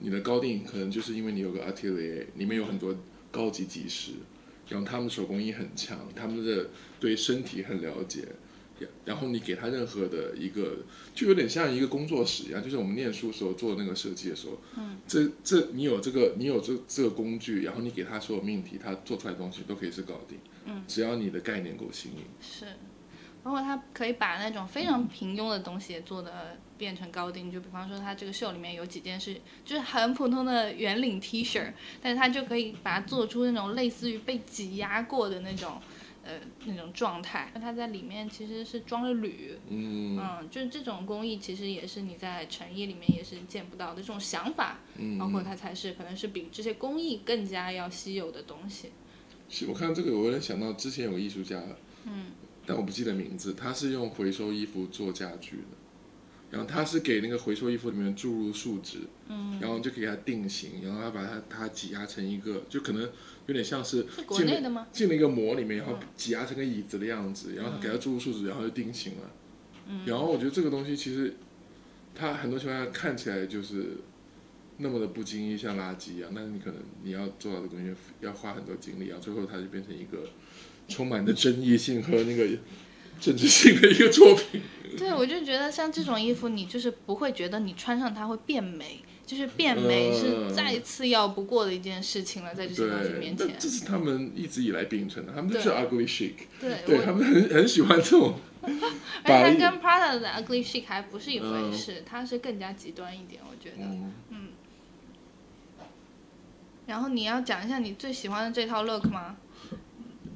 [0.00, 2.94] 你的高定，可能就是因为你有个 atelier，里面有很多
[3.30, 4.12] 高级技师，
[4.68, 6.70] 然后他们手工艺很强，他们的
[7.00, 8.26] 对身体很了解。
[9.06, 10.76] 然后你给他任何的一个，
[11.14, 22.66] 就有点像一个工作室一样，就是我们念书时候做那个设计的时候，嗯，这这你有这个你有这这个工具，然后你给他所有命题，他做出来的东西都可以是搞定，嗯，只要你的概念够新颖，是，
[23.46, 35.80] 包括他可以把那种非常平庸的东西也做的变成高定，就比方说他这个秀里面有几件是就是很普通的圆领 T 恤，但是他就可以把它做出那种类似于被挤压过的那种。
[36.28, 36.32] 呃，
[36.64, 48.90] 那种状态，它在里面其实是装了铝，嗯，嗯，就是这种工艺其实也是你在成衣里面也是见不到的这种想法，嗯，包括它才是可能是比这些工艺更加要稀有的东西。
[49.48, 51.62] 是我看这个，我有点想到之前有个艺术家，
[52.06, 52.32] 嗯，
[52.66, 55.76] 但我不记得名字，他是用回收衣服做家具的。
[56.48, 63.02] 然后他是给那个回收衣服里面注入树脂，嗯，然后就给它定型，然后他把它它挤压成一个，就可能
[63.46, 64.86] 有点像是国内的吗？
[64.92, 69.30] 进了一个模里面，然后挤压成个椅子的样子，然后他给它注入树脂，然后就定型了。
[69.88, 71.34] 嗯，然后我觉得这个东西其实，
[72.14, 73.98] 它很多情况下看起来就是
[74.76, 80.30] 那么的不经意，像垃圾一样，但是你可能你要做到的东西要花很多精力，然后最后它就变成一个
[80.88, 82.46] 充满的争议性和那个
[83.20, 84.62] 政治性的一个作品。
[84.96, 93.54] 对，我就觉得像这种衣服，你就是不会觉得你穿上它会变美，就是变美是再次要不过的一件事情了，在这些东西面前。
[93.58, 98.36] 这是他们一直以来秉承的，他们就是 ugly chic，对，对他们很很喜欢这种。
[99.22, 103.84] 而且它跟 Prada 的 ugly chic 还不是一回事，它是更加极端一点，我觉得。
[104.30, 104.48] 嗯。
[106.86, 109.36] 然后你要讲一下你最喜欢的这套 look 吗？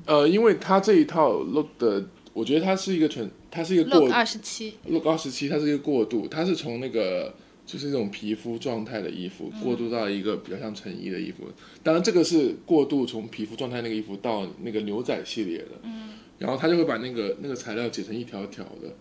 [0.07, 2.07] 呃，因为它这一套 look 的。
[2.33, 7.35] 我觉得它是一个纯，它是一个过二十七，look 二十七，它是一个过渡，它是从那个
[7.67, 11.49] 就是那种皮肤状态的衣服过渡到一个比较像成衣的衣服。
[11.83, 15.67] 当然，这个是过渡从皮肤状态那个衣服到那个牛仔系列的。
[15.83, 16.11] 嗯。
[16.39, 18.95] 然后他就会把那个那个材料剪成一条条的。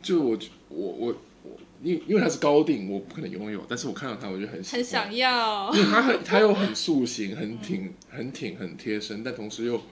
[0.00, 1.50] 就我我我我，
[1.82, 5.74] 因因为它是高定，我不可能拥有，但是我看到它，我就很很想要。
[5.74, 9.82] 因为它很， 它又很塑形，很挺，很挺，很贴身，但同时又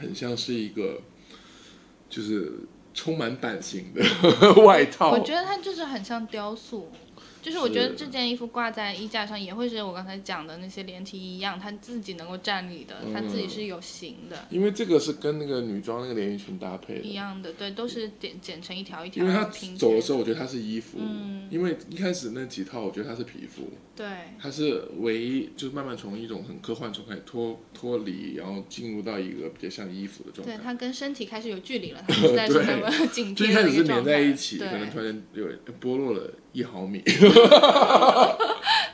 [0.00, 1.02] 很像是一个。
[2.10, 2.52] 就是
[2.92, 4.02] 充满版型的
[4.66, 6.90] 外套，我觉得它就是很像雕塑。
[7.42, 17.14] 就是我觉得这件衣服挂在衣架上也会是我刚才讲的那些连体衣一样，它自己能够站立的，它自己是有型的，因为这个是跟那个女装那个连衣裙搭配一。
[17.14, 20.12] 样的，对，都是剪剪成一条一条因为他拼走的时。
[20.12, 24.06] 候，我觉得它是衣服，嗯因为一开始那几套，我觉得它是皮肤，对，
[24.38, 34.10] 它是唯一就是慢慢从一种很科幻中开始脱脱离，然后进入到一个比较像衣服的状态对，它跟身体开始有距离了， 它不再是那么紧贴的一开始是连的一个状态。
[34.10, 35.46] 在一起，可，能突然有
[35.80, 36.98] 剥落了一毫米，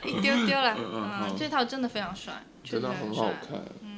[0.05, 0.75] 一丢丢了。
[0.77, 2.33] 嗯这套真的非常帅，
[2.63, 2.89] 真的。
[2.89, 3.59] 很好看。
[3.81, 3.97] 嗯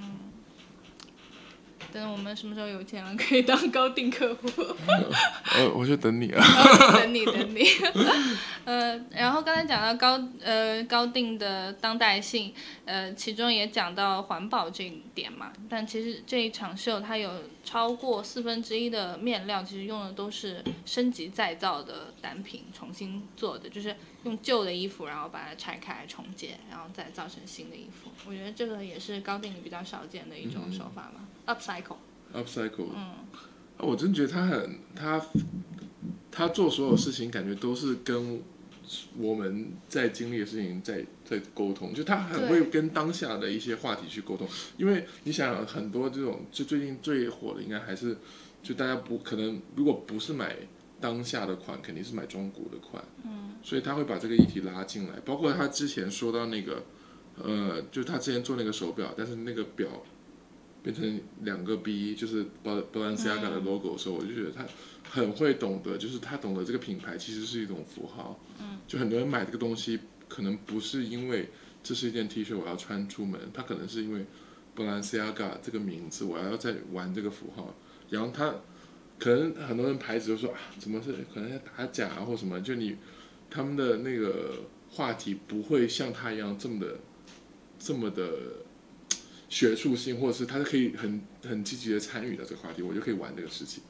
[1.91, 4.47] 等我们什么时候有钱了，可以当高定客户。
[5.57, 6.39] 呃，我就等你啊。
[6.93, 7.63] 等 你等你，
[8.63, 12.53] 呃，然后刚才讲到高呃高定的当代性，
[12.85, 15.51] 呃，其中也讲到环保这一点嘛。
[15.67, 17.31] 但其实这一场秀它有
[17.69, 28.09] 超过四分之一的面料，其实用的都是升级再造的单品，重新做的，就是用旧的衣服，然后把它拆开重建，然后再造成新的衣服。
[28.27, 33.01] 我觉得这个也是高定里比较少见的一种手法吧、u p c y c l e upcycle，嗯，
[33.77, 35.23] 啊我真觉得他很他
[36.31, 38.41] 他做所有事情，感觉都是跟
[39.17, 44.47] 我们在经历的事情在在沟通，就他很会跟当下的一些话题去沟通。
[44.77, 48.17] 因为你想想，很多这种就最近最火的，应该还是
[48.61, 50.55] 就大家不可能，如果不是买
[50.99, 53.03] 当下的款，肯定是买中古的款。
[53.23, 56.83] 嗯，所以他会把这个议题拉进来，包括他之前说到那个。
[57.41, 59.87] 呃，就他之前做那个手表，但是那个表
[60.83, 64.65] 变成两个 B，就是 Bal Balenciaga 的 logo 的时候，我就觉得他
[65.09, 68.39] 很会懂得，就是他懂得这个品牌其实是一种符号。
[68.59, 71.49] 嗯，就很多人买这个东西，可能不是因为
[71.81, 74.25] 这是一件 T 恤我要穿出门，他可能是因为
[74.75, 77.73] Balenciaga 这个名字，我要在玩这个符号，
[78.09, 78.53] 然后他
[79.17, 82.95] 可能很多人牌子就说啊，怎么是可能在打假啊或什么，就你
[83.49, 86.99] 他们的那个话题不会像他一样这么的
[87.79, 88.31] 这么的
[89.49, 93.81] 学术性，或者是他是可以很很积极的参与到这个话题，我就可以玩这个事情。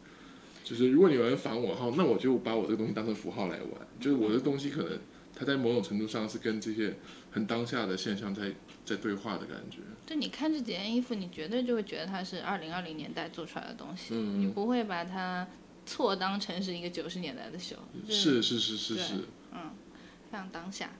[0.69, 3.87] 就是如果你有人反我号，那我就把我这个东西当成符号来玩。
[3.99, 4.99] 就是我的东西可能
[5.35, 6.95] 它在某种程度上是跟这些
[7.31, 8.53] 很当下的现象在
[8.85, 9.79] 在对话的感觉。
[10.05, 15.47] 就你看这几件衣服，你绝对就会觉得它是二零二零年代做出来的东西，嗯你不会把它
[15.87, 17.75] 错当成是一个九十年代的秀。
[18.07, 19.13] 是是是是是对是，
[20.31, 20.91] 非常当下。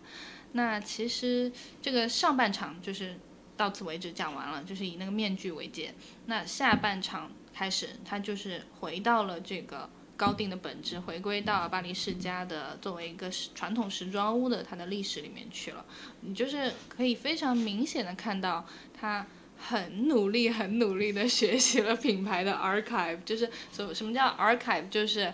[0.53, 3.17] 那其实这个上半场就是
[3.55, 5.93] 到此为止讲完了，就是以那个面具为界。
[6.26, 15.86] 那下半场开始，他就是回到了这个高定的本质，回归到巴黎世家的作为一个传统时装屋的它的历史里面去了。
[16.22, 18.66] 你就是可以非常明显的看到
[18.97, 19.28] 他。
[19.62, 25.34] 很努力，很努力的学习了品牌的 archive，就是所什么叫 archive，就是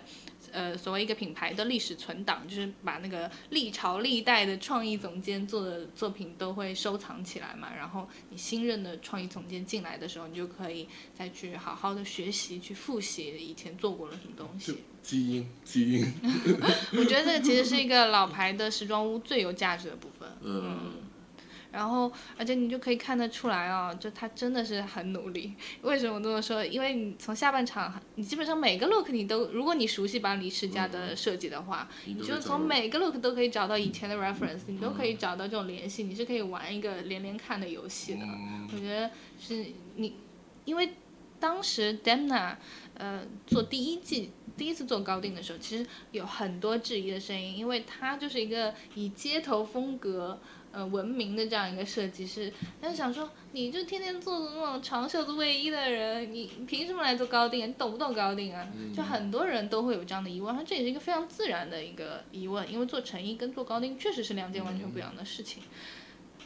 [0.55, 7.75] 呃，所谓一个品牌的历史存档，就是把那个历朝历代的创意总监做的作品都会收藏起来嘛。
[7.75, 14.77] 然后你新任的创意总监进来的时候，你就可以再去好好的学习，去复习以前做过了什么东西。
[15.03, 16.13] 基因基因，
[16.97, 20.27] 我觉得这个其实是一个老牌的时装屋最有价值的部分。
[20.41, 20.93] 嗯，
[21.75, 25.53] 然后，而且你就可以看得出来啊，就他真的是很努力。
[25.81, 26.65] 为什么这么说？
[26.65, 38.21] 因为你从下半场，你基本上每个 look 你都，如果你熟悉巴黎世家的设计的话，你就从每个 look 都可以找到以前的 reference，你都可以找到这种联系，你是可以玩一个连连看的游戏的。
[38.23, 39.65] 嗯我觉得是
[39.97, 40.15] 你，
[40.63, 40.93] 因为
[41.41, 42.55] 当时 Demna
[42.93, 50.39] 呃做第一季第一次做高定的时候，其实有很多质疑的声音，因为他就是一个以街头风格。
[50.75, 52.51] 呃，闻名的这样一个设计师，
[52.81, 57.69] 他就想说，你就天天做那种长袖子卫衣的人，你你凭什么来做高定？
[57.69, 58.67] 你懂不懂高定啊？
[58.93, 65.63] 就很多人都会有这样的疑问，他这也是一个非常自然的一个疑问，因为做成衣跟做高定确实是两件完全不一样的事情。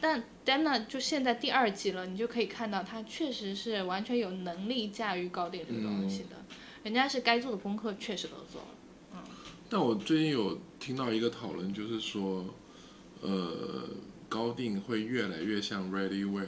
[0.00, 6.36] 但 Dana 就现在第二季了，你就可以看到他确实是完全有能力驾驭高定这个东西的，
[6.84, 8.68] 人家是该做的功课确实都做了。
[9.68, 12.44] 但我最近有听到一个讨论，就是说，
[13.20, 13.88] 呃，
[14.30, 16.46] 高定会越来越像 ready wear。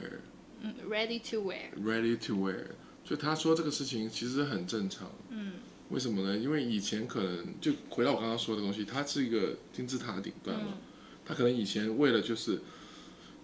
[0.61, 1.69] 嗯，ready to wear。
[1.77, 2.63] ready to wear，
[3.03, 5.11] 就他说这个事情其实很正常。
[5.29, 5.55] 嗯，
[5.89, 6.37] 为什么呢？
[6.37, 10.77] 因为以前可能就回到我刚刚说的东西，它是一个金字塔顶端嘛，
[11.25, 12.61] 他可能以前为了就是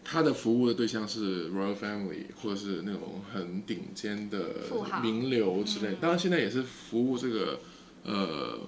[0.03, 4.39] 他的服务的对象是 royal family 或者是那种很顶尖的
[5.03, 7.59] 名流之类，当然现在也是服务这个
[8.03, 8.61] 呃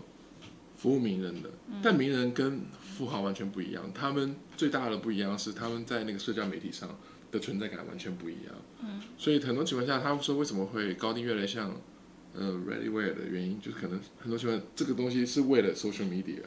[0.76, 1.49] 服务名人的，
[1.82, 2.61] 但名人跟
[3.02, 6.99] 富豪完全不一样，他们最大的不一样是他们在那个社交媒体上
[7.32, 8.54] 的存在感完全不一样。
[8.84, 11.82] 嗯，所以很多情况下，他们说为什么会高定越来越像
[12.36, 16.43] 呃 ready wear 的原因，就是可能很多情况这个东西是为了 social media，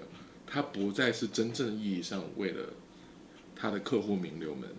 [0.47, 2.69] 它不再是真正意义上为了
[3.57, 4.71] 他的客户名流们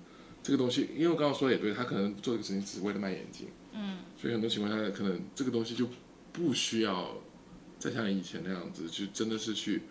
[0.42, 5.90] 这个东西，因为我刚刚说的也对，他可能做这个事情只是为了卖眼镜，嗯，所以很多情况下可能这个东西就
[6.32, 7.18] 不需要
[7.78, 9.82] 再像以前那样子，就真的是去。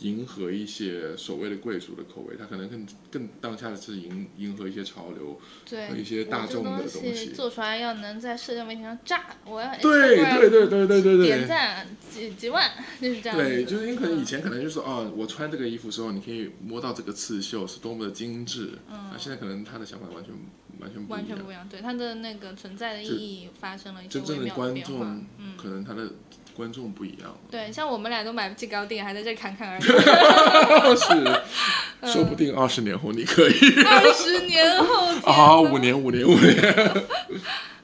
[0.00, 7.26] 迎合一些所谓的贵族的口味，它可能更更当下的是迎迎合一些潮流对和一些大众的东西。
[7.30, 12.70] 做出来要能在社交媒体上炸，我要对对对对对对对点赞几几万，
[13.00, 13.38] 就是这样。
[13.38, 18.78] 对，就是因为可能以嗯前可能就是哦，我穿这个衣服的时候，你可以摸到这个刺绣是多么的精致。
[18.90, 20.34] 嗯那现在可能他的想法完全
[20.80, 21.50] 完全不完全不。
[21.50, 25.24] 一样，对他的那个存在的意义发生了一些真正的观众。
[25.38, 26.10] 嗯，可能他的
[26.56, 27.36] 观众不一样了。
[27.50, 30.96] 对，像我们俩都买不起高定，还在这侃侃而谈。
[30.96, 37.04] 是，说不定二十年后你可以二十年后，啊，五年五年五年。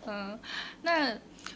[0.07, 0.39] 嗯，
[0.83, 1.13] 那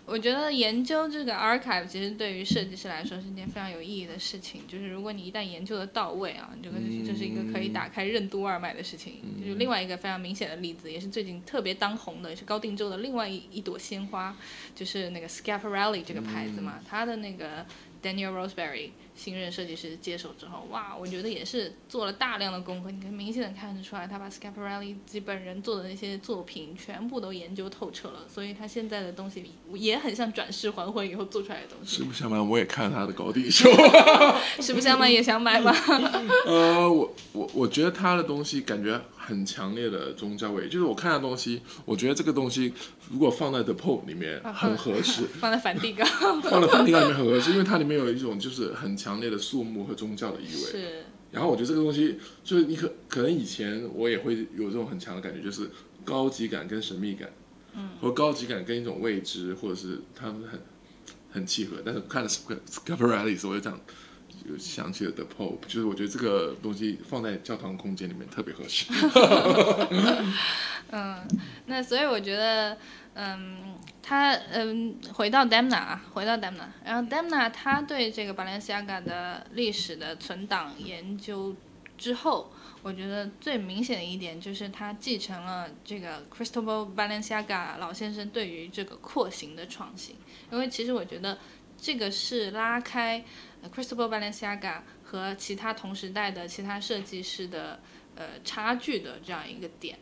[0.07, 4.61] 我觉得研究这个 archive 其实对于设计师来说是一件非常有意义的事情。
[4.69, 6.77] 就是如果你一旦研究的到位啊，这个
[7.07, 9.15] 这是一个可以打开任督二脉的事情。
[9.43, 14.37] 就是另外一个非常明显的例子，也是最近特别当红的，也是高定州的另外一一朵鲜花，
[14.75, 17.65] 就是那个 Schiaparelli 这个牌子嘛，它的那个
[18.03, 18.91] Daniel Roseberry
[19.25, 31.97] 新任设计师接手之后，哇，我觉得也是做了大量的功课，你可以明显的看得出来，他把 Schiaparelli 自己本人做的那些作品全部都研究透彻了，所以他现在的东西也很像转世还魂以后做出来的东西。
[31.97, 33.66] 实不相瞒，我也看了他的高地 秀。
[34.61, 35.75] 实不相瞒，也想买吧。
[36.45, 42.72] 呃，我我我觉得他的东西感觉很强烈的宗教味，就是我看他的东西，我觉得这个东西
[43.11, 46.07] 如果放在 The Pope 里面很合适， 放在梵蒂冈
[46.43, 50.51] 放在梵蒂冈里面很合适，因为它里面有一种就是很强烈的肃穆和宗教的意味。
[50.51, 55.70] 是，然后我觉得这个东西就是你可可能以前我也会有这种很强的感觉，就是
[56.05, 57.31] 高级感跟神秘感，
[57.75, 60.61] 嗯，或高级感跟一种未知，或者是他们很
[61.31, 61.79] 很契合。
[61.85, 63.85] 但是看了 Scaparelli 我就这样就
[64.59, 68.87] 想起了 The Pope，就是我觉得这个东西放在教堂空间里面特别合适。
[70.91, 71.27] 嗯，
[71.67, 72.77] 那所以我觉得，
[73.15, 81.57] 嗯，他嗯，回到 Demna 啊，回到 Demna，然后 Demna 他对这个 Balenciaga 的历史的存档研究
[81.99, 90.15] 之后，我觉得最明显的一点就是他继承了这个 Cristobal Balenciaga 老先生对于这个廓形的创新，
[90.53, 91.39] 因为其实我觉得
[91.81, 93.25] 这个是拉开
[93.71, 97.81] Cristobal Balenciaga 和其他同时代的其他设计师的
[98.17, 99.99] 呃差距的这样一个点。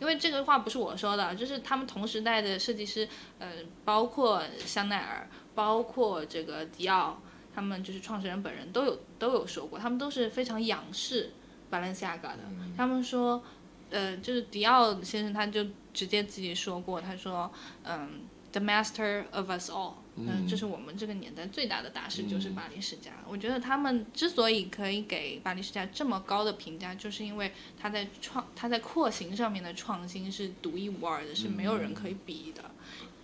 [0.00, 3.08] 因为这个话不是我说的，就是他们同时代的设计师，
[3.40, 3.48] 呃，
[3.84, 7.20] 包括香奈儿，包括这个迪奥，
[7.52, 11.32] 他们就是创始人本人都有都有说过，他们都是非常仰视
[11.68, 12.38] Balenciaga 的。
[12.76, 13.42] 他们说，
[13.90, 17.50] 呃，就是迪奥先生他就直接自己说过，他说，
[17.82, 18.20] 嗯
[18.52, 19.94] ，the master of us all，
[20.26, 23.12] 嗯，这是我们这个年代最大的大师就是巴黎世家。
[23.28, 32.62] 我觉得他们之所以可以给巴黎世家这么高的评价，就是因为他在创他在廓形上面的创新是独一无二的，是没有人可以比的。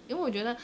[0.07, 0.55] 因为我觉得，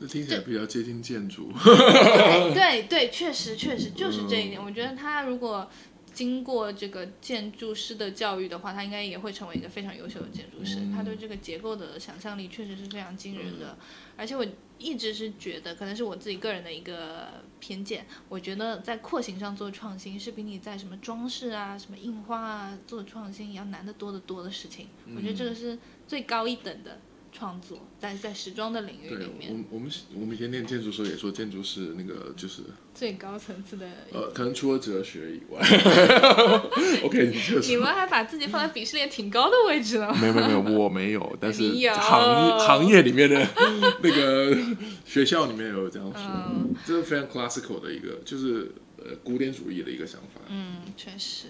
[0.00, 1.52] 这听起来比较接近建筑。
[1.62, 4.62] 对对对，确实确实就是这一点。
[4.62, 5.70] 我觉得他如果
[6.18, 10.80] 经过这个建筑师的教育的话，他应该也会成为一个非常优秀的建筑师。
[10.92, 13.78] 他对这个结构的想象力确实是非常惊人的，
[14.16, 14.44] 而且我
[14.78, 17.28] 一直是觉得，可能是我自己个人的一个
[17.60, 24.88] 偏见，我觉得在廓形上做创新是比你在什么装饰啊、什么印花啊做创新要难得多得多的事情。
[25.14, 26.98] 我觉得这个是最高一等的
[27.38, 32.62] 创作，在在时装的领域里，面我我们我们以前念建筑的时候也说建筑是那个就是
[32.94, 35.60] 最高层次的呃，可能除了哲学以外，
[37.04, 40.12] OK，你确实你们还把自己放在鄙视链挺高的位置了。
[40.16, 43.46] 没有没有没有，我没有， 但是行业行业里面的
[44.02, 44.56] 那个
[45.04, 50.40] 学校里面有这样说，嗯这是非常 classical 的一个，就是呃古典主义的一个想法。
[50.48, 51.46] 嗯，确实。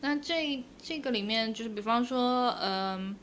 [0.00, 3.16] 那这这个里面就是，比方说，嗯、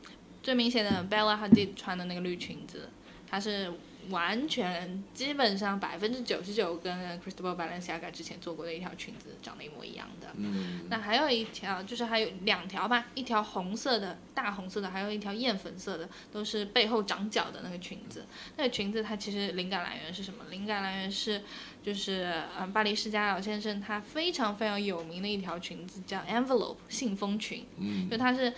[0.46, 2.88] 最明显的 Bella Hadid 穿的那个绿裙子，
[3.28, 3.74] 它是
[4.12, 10.28] 完全基本上百分之九十九跟 Cristobal Balenciaga 之前做过的一条裙子长得一模一样的。
[10.36, 18.28] 嗯，那还有一条，就是还有两条吧，一条红色的大红色的，还有一条艳粉色的，都是背后长角的那个裙子。
[18.56, 20.46] 那个裙子它其实灵感来源是什么？
[20.52, 21.42] 灵感来源是
[21.86, 28.52] 就是嗯巴黎世家老先生他非常非常有名的一条裙子叫 envelope 信封裙，嗯就它是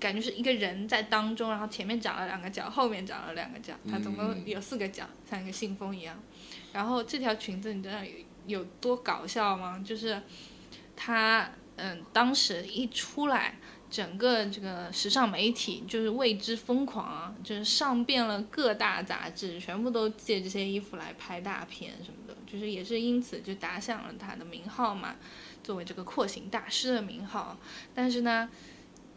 [0.00, 6.18] 感觉是一个人在当中，然后前面长了两个角，后面长了两个角，它总共有四个角，像一个信封一样。
[6.72, 8.12] 然后这条裙子你知道有
[8.46, 9.82] 有多搞笑吗？
[9.84, 10.22] 就是
[10.96, 13.56] 它嗯当时一出来。
[13.90, 22.19] 整个这个时尚媒体就是为之疯狂啊，就是上遍了各大杂志，全部都借这些衣服来拍大片什么的，
[22.50, 25.16] 就是也是因此就打响了他的名号嘛。
[25.62, 27.56] 作为这个廓形大师的名号，
[27.94, 28.48] 但是呢。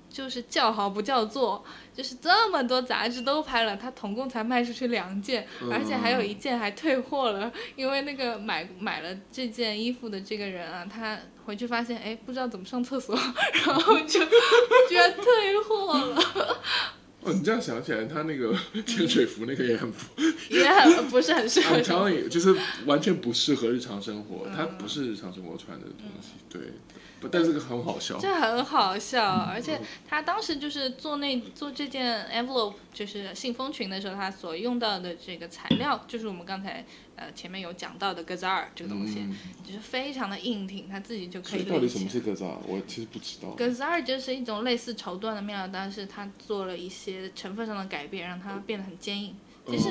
[0.09, 13.15] 就是叫好不叫座，就是这么多杂志都拍了，他总共才卖出去两件，而且还有一件还退货了，因为那个买买了这件衣服的这个人啊，他回去发现哎不知道怎么上厕所，
[13.65, 14.19] 然后就
[14.87, 16.61] 居然退货了。
[17.23, 18.53] 哦，你这样想起来，他那个
[18.85, 19.91] 潜水服那个也很，
[20.49, 21.81] 也很不是很适合。
[21.81, 22.55] 常也就是
[22.85, 26.61] 完全不适合日常生活，它不是日常生活穿的东西，对。
[27.31, 39.27] 但这个很好笑，这很好笑，而且他当时就是做那做这件 envelope 就是信封裙的时候，他所用到的这个材料就是我们刚才呃前面有讲到的 gazar 这个东西，
[39.63, 41.63] 就是非常的硬挺，他自己就可以。
[41.63, 42.55] 到底什么是 gazar？
[42.67, 43.55] 我其实不知道。
[43.57, 49.35] gazar 就是一种类似绸缎的面料，但是它做了一些成分上的改变，让它变得很坚硬。
[49.65, 49.89] 其实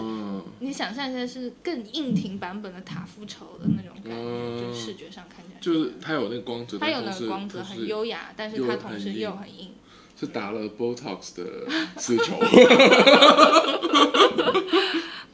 [0.61, 5.61] 你想象一下，是更硬挺版本的塔夫绸的那种感觉，就视觉上看起来。
[5.61, 9.71] 就是它有那个光泽，它有那个光泽，很优雅，但是它同时又很硬。
[10.21, 11.67] 是打了 Botox 的
[11.97, 12.39] 丝绸。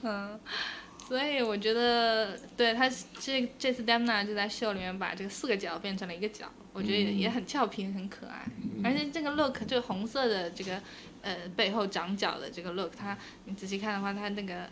[0.02, 0.38] 嗯，
[1.08, 8.46] 所以我觉得，对他这这次 Demna 就在秀里面把这个四个角变成了一个角，我觉得也也很俏皮，很可爱。
[8.84, 10.80] 而且这个 look，这个红色的这个。
[11.22, 14.68] 呃，背后长角的这个 look，他你仔细看的话，他那个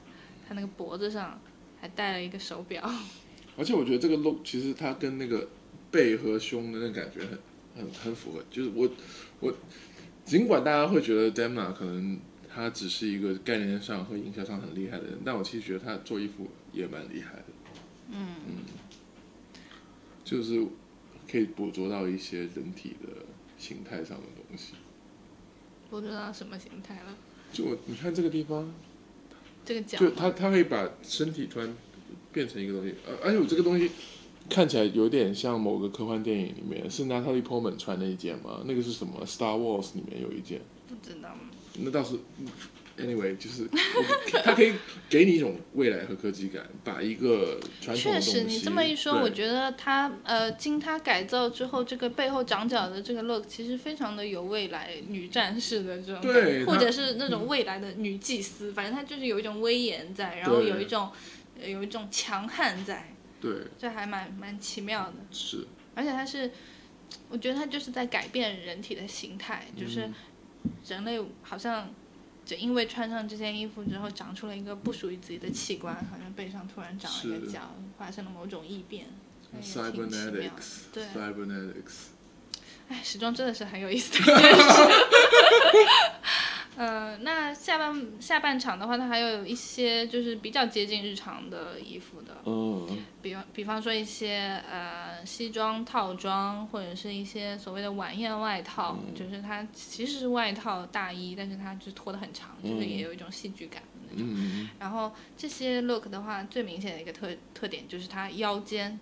[0.49, 1.41] 他那个脖子上
[1.81, 2.89] 还戴了一个手表。
[3.59, 5.49] 而且我觉得这个 look 其实它跟那个
[5.91, 7.39] 背和胸的那感觉很
[7.77, 8.45] 很很符合。
[8.51, 8.89] 就是我
[9.41, 9.55] 我
[10.25, 12.19] 尽管大家会觉得 Demna 可能
[12.49, 17.45] 他只是一个概念上和营销上很厉害的人，但我其实觉得他做衣服也蛮厉害的。
[18.11, 18.65] 嗯嗯，
[20.23, 20.67] 就是
[21.31, 23.25] 可以捕捉到一些人体的
[23.59, 24.75] 形态上的东西。
[25.99, 27.17] 不知道什么形态了。
[27.51, 28.71] 就你看这个地方，
[29.65, 31.75] 这个角，就它它可以把身体突然
[32.35, 33.91] 变成一个东西，而而且我这个东西
[34.51, 38.61] 看起来有点像某个科幻电影里面，是 Natalie Portman 穿那一件吗？
[38.67, 40.61] 那个是什么？Star Wars 里面有一件。
[40.87, 41.35] 不知道。
[41.79, 42.19] 那倒是。
[42.99, 43.69] Anyway，就是
[44.43, 44.73] 它可以
[45.11, 61.11] 给你一种未来和科技感，把一个传统确实，你这么一说，我觉得它呃，经它改造之后，这个背后长角的这个 look 其实非常的有未来女战士的这种，对，或者是那种未来的女祭司，反正它就是有一种威严在，然后有一种
[61.63, 65.15] 有一种强悍在，对，这还蛮蛮奇妙的。
[65.31, 66.51] 是，而且它是，
[67.29, 70.11] 我觉得它就是在改变人体的形态，就是
[70.89, 71.93] 人类好像。
[72.47, 79.07] 就因为穿上这件衣服之后，长出了一个不属于自己的器官，好像背上突然长了一个角，发生了某种异变，
[79.91, 80.53] 挺奇妙。
[80.93, 81.05] 对。
[82.89, 84.63] 哎，时装真的是很有意思的 一件事。
[86.77, 92.87] 呃，那下半下半场的话，它还有一些就是比较接近日常的衣服的，嗯，
[93.23, 104.69] 比方比方说一些呃西装套装，或者是一些所谓的晚宴外套，就是它其实是外套大衣，但是它就拖得很长，就是也有一种戏剧感的那种。
[104.79, 108.99] 然后这些 look 的话，最明显的一个特特点就是它腰间。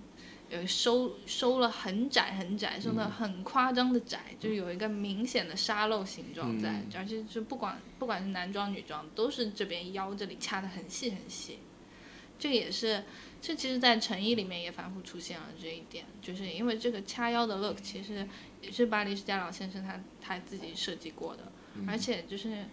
[0.50, 11.58] 有收收了很窄很窄，收的很夸张的窄，就是有一个明显的沙漏形状在，而且就不管不管是男装女装，都是这边腰这里掐的很细很细。
[12.38, 13.04] 这个也是，
[13.40, 18.26] 这其实在成衣里面也反复出现了这一点，就是因为这个掐腰的 look 其实
[18.60, 21.50] 也是巴黎世家老先生他他自己设计过的，
[21.86, 22.64] 而且就是。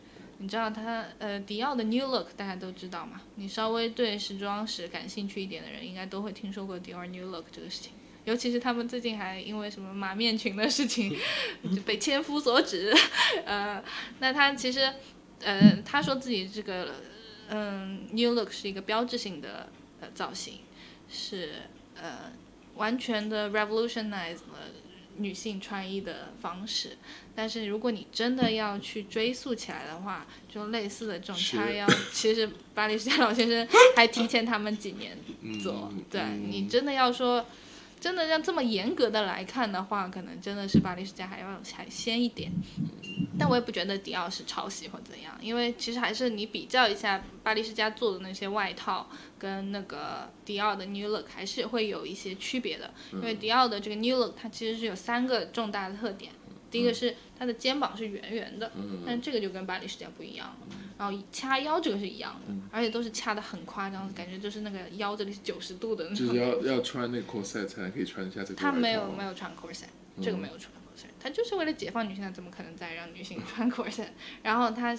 [0.42, 3.22] 你知道他呃，迪奥的 New Look 大家都知道嘛？
[3.36, 7.92] 你稍微对时装史感兴趣一点的人，应该都会听说过迪奥 New Look 这个事情。
[8.26, 11.16] 尤其是他们最近还因为什么马面裙的事情，
[11.76, 12.92] 就被千夫所指。
[13.46, 13.84] 呃，
[14.20, 14.92] 那他其实
[15.42, 16.96] 呃，他说自己这个
[17.50, 19.70] 嗯 New Look 是一个标志性的
[20.00, 20.60] 呃造型，
[21.08, 21.50] 是
[21.96, 22.32] 呃
[22.76, 24.70] 完全的 revolutionize 了。
[25.22, 26.98] 女性穿衣的方式，
[27.36, 35.18] 但是如果你真的要去追溯起来的话，就类似的这种叉腰，其实巴黎世家老先生还提前他们几年
[35.62, 35.92] 做。
[36.10, 37.46] 对你真的要说，
[38.02, 42.52] 真的要这么严格的来看的话，可能真的是巴黎世家还要还先一点。
[43.38, 52.91] 但我也不觉得迪奥是抄袭或怎样，因为其实还是你比较一下巴黎世家做的那些外套跟那个迪奥的 New Look 还是会有一些区别的。
[53.14, 56.32] 因为迪奥的这个 New Look 它其实是有三个重大的特点，
[56.72, 58.72] 第一个是它的肩膀是圆圆的，
[59.04, 60.58] 但这个就跟巴黎世家不一样了。
[60.96, 66.28] 然后掐腰这个是一样的，而且都是掐的很夸张，感觉就是那个腰这里是九十度的那种。
[66.28, 68.62] 就是要要穿那 corset 才可以穿一下这个。
[68.62, 69.86] 他没有没有穿 corset，
[70.22, 71.08] 这个没有穿 corset，。
[71.20, 74.10] 他就是为了解放女性，他怎么可能再让女性穿 corset？
[74.44, 74.96] 然后他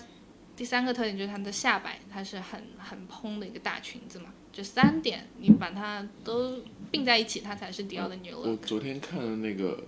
[0.56, 4.32] 第三个特点就是它的下摆，它是很很蓬的一个大裙子嘛。
[4.52, 6.58] 这三点你把它都
[6.90, 8.66] 并在一起，它才是迪奥的 new 我 look。
[8.66, 9.80] 昨天看了那个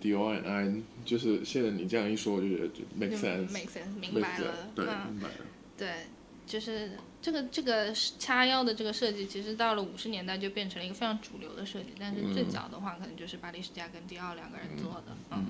[0.00, 4.68] Dior and I，就是现在你这样一说，我就觉得就 make sense，make sense，明白了。
[4.74, 5.34] 对，嗯，明白了。
[5.74, 6.06] 对，
[6.46, 6.92] 就是
[7.22, 15.16] 这个这个掐腰的这个设计，其实到了五十年代就变成了一个非常主流的设计，但是最嗯早的话，可能就是巴黎世家跟迪奥两个人做的。
[15.30, 15.46] 嗯。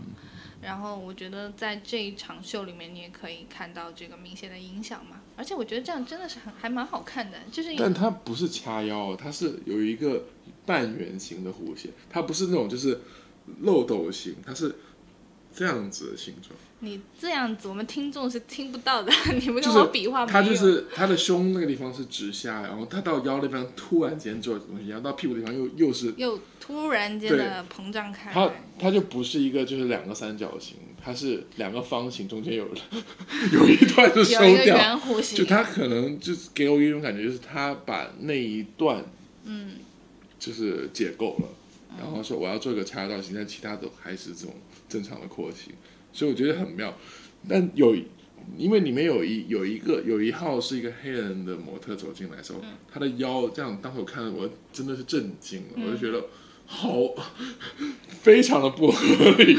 [0.61, 5.21] 然后我觉得在这一场秀里面，你也可以看到这个明显的影响嘛。
[5.37, 10.25] 而且我觉得这样真的是很还蛮好看的，就是但它不是掐腰，它是有一个
[10.67, 13.01] 半圆形的弧线，它不是那种就是
[13.61, 14.75] 漏斗型，它是
[15.59, 16.55] 这样子的形状。
[16.81, 19.13] 你这样子，我们听众是听不到的。
[19.43, 20.43] 你们就是跟我比划没用。
[20.43, 28.63] 它就是他的胸那个地方是直下，然后他到腰那地方突然间做东西，然后到屁股地方又又是又突然间的膨胀开它来。
[28.79, 32.65] 它就不是一个就是两个三角形，它是两个方形，中间有
[33.53, 39.05] 有一段是收有一个掉，圆弧形，就他可能就是给我一种感觉，就是他把那一段
[39.43, 39.79] 嗯，
[40.39, 41.49] 就是解构了，
[41.99, 44.55] 然后说我要做一个掐造型，但其他都还是这种
[44.89, 45.75] 正常的廓形，
[46.13, 46.97] 所以我觉得很妙。
[47.49, 47.95] 但有
[48.57, 52.61] 因为里面有一有一个有一号是一个黑人的模特走进来的时候，
[52.91, 56.25] 他的腰这样，当时我看了我真的是震惊了，我就觉得
[56.67, 56.99] 好
[58.09, 59.55] 非常的不合理。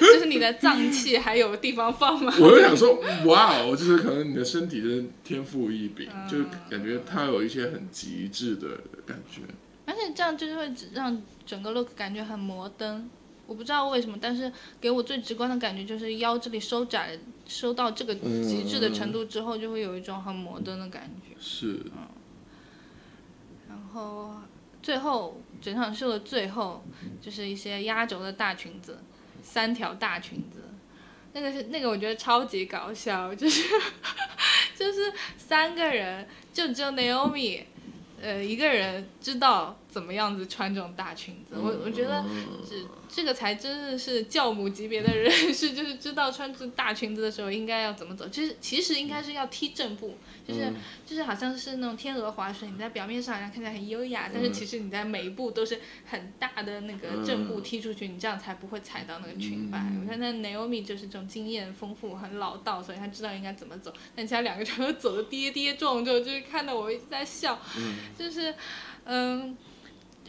[0.00, 2.32] 就是你的脏器还有地方放吗？
[2.40, 6.38] 我就想说，哇哦，就是可能你的身体真的天赋异禀，就
[6.68, 8.68] 感觉他有一些很极致的
[9.06, 9.42] 感觉。
[9.86, 13.08] 而且这样就是会让整个 look 感觉很摩登。
[13.46, 21.34] 我不知道为什么，但是给我最直观的感觉就是腰这里收窄，收到这个极致的程度之后，就会有一种很摩登的感觉。
[21.40, 22.08] 是，嗯。
[23.68, 24.34] 然后
[24.82, 26.84] 最后整场秀的最后
[27.20, 28.98] 就是一些压轴的大裙子，
[29.42, 30.64] 三条大裙子，
[31.32, 33.62] 那个是那个我觉得超级搞笑，就是
[34.76, 37.62] 就是三个人就只有 Naomi，
[38.20, 42.22] 呃一个人知道怎么样子穿这种大裙子，我我觉得
[42.68, 42.76] 这
[43.08, 48.28] 这个才真的是教母级别的人士，就是知道穿这大裙子的时候应该要怎么走。
[48.28, 50.74] 其实其实应该是要踢正步，就是、嗯
[51.06, 59.78] 就是好像是那种天鹅滑水，你在表面上好像看起来很优雅，但是其实你在每一步都是很大的那个正步踢出去，你这样才不会踩到那个裙摆。
[59.78, 63.90] 我看那 Naomi 就是这种经验丰富、很老道，所以他知道应该怎么走。
[64.14, 67.58] 但其他两个全都走的跌跌撞撞，就是看到我一直在笑，
[68.18, 68.54] 就是
[69.06, 69.56] 嗯。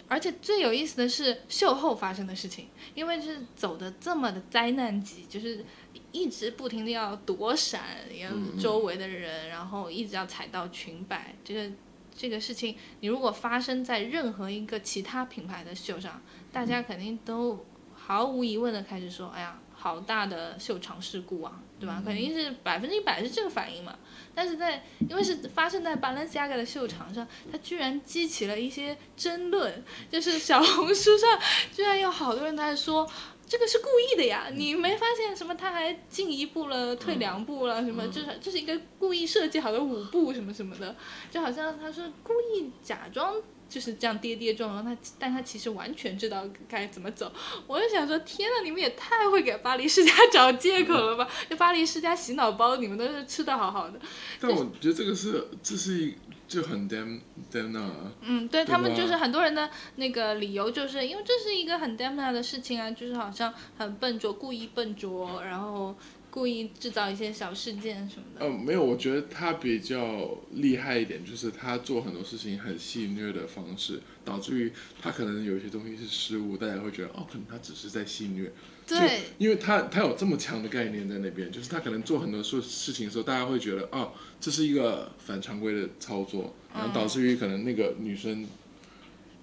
[0.09, 5.65] 而且最有意思的是秀后发生的事情，因为就是走的这么的灾难级，就是
[6.11, 7.81] 一直不停的要躲闪，
[8.17, 11.75] 要周围的人，然后一直要踩到裙摆，这个
[12.15, 22.01] 这个事情，你如果发生在任何一个其他品牌的秀上，大家肯定都毫无疑问的开始说，哎呀，好大的秀场事故啊，对吧？
[22.05, 23.95] 肯定是百分之一百是这个反应嘛。
[24.33, 31.39] 但是在因为是发生在 Balenciaga 的秀场上，它居然激起了一些争论，就是小红书上
[31.73, 33.09] 居然有好多人在说。
[33.49, 34.49] 这个是故意的呀！
[34.51, 35.55] 你没发现什么？
[35.55, 38.05] 他还进一步了，退两步了，什么？
[38.09, 40.93] 就是这是一个故意设计好的舞步，什么什么的，
[41.31, 43.33] 就好像他是故意假装
[43.69, 47.31] 就是这样跌跌撞撞，他但他其实完全知道该怎么走。
[47.65, 51.27] 我就想说，天呐，你们也太会给巴黎世家找借口了吧？
[51.49, 53.99] 就巴黎世家洗脑包，你们都是吃的好好的。
[54.39, 56.15] 但我觉得这个是这是一
[56.47, 57.19] 就很 damn
[57.51, 57.91] damn 啊，
[58.21, 65.93] 嗯，对对他们就是很多人的那个理由，就是因为这是一个很 damn 的事情啊，就是好像很笨拙，故意笨拙，然后
[66.37, 68.45] 故意制造一些小事件什么的。
[68.45, 74.71] 呃，没有，我觉得他比较厉害一点，就是他做很多事情很戏谑的方式，导致于
[75.01, 78.51] 他可能有一些东西是失误，大家会觉得哦，可能他只是在戏谑。
[78.85, 88.45] 对，因为他他有这么强的概念在那边，就是他可能做很多事事情的时候，大家会觉得哦，这是一个反常规的操作，然后导致于可能那个女生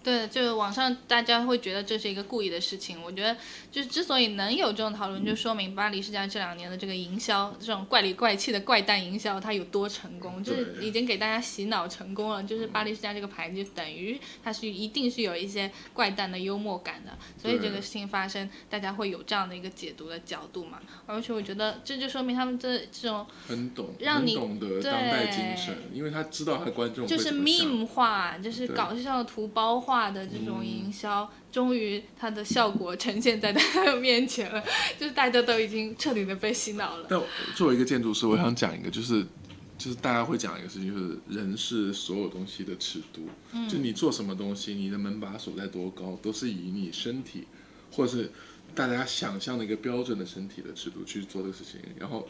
[0.05, 3.02] 对，就是网上大家会觉得这是一个故意的事情。
[3.02, 3.34] 我觉得，
[3.72, 12.42] 就是之所以能有这种讨论，就说明巴黎世家这两年的这个营销，这种怪里怪气的怪诞营销，它有多成功，就是已经给大家洗脑成功了。
[12.42, 20.78] 就是巴黎世家这个牌子，就等于它是一定是有一些怪诞的幽默感的，所以这个事情发生，大家会有这样的一个解读的角度嘛。
[21.07, 34.62] 而且我觉得这就说明他们这这种很懂，让你很懂得当代精神，因为他知道他的观众就是 meme 化，就是搞笑图包化的这种营销，终于它的效果呈现在大家面前了，
[34.99, 37.07] 就是大家都已经彻底的被洗脑了。
[37.09, 37.20] 但
[37.55, 39.24] 作为一个建筑师，我想讲一个，就是
[39.76, 43.28] 就是大家会讲一个事情，就是人是所有东西的尺度。
[43.53, 47.47] 嗯就你做什么东西，你的门把手在多高，都是以你身体
[47.92, 48.30] 或者是
[48.74, 51.80] 大家想象的一个标准的身体的尺度去做这个事情。
[51.99, 52.28] 然后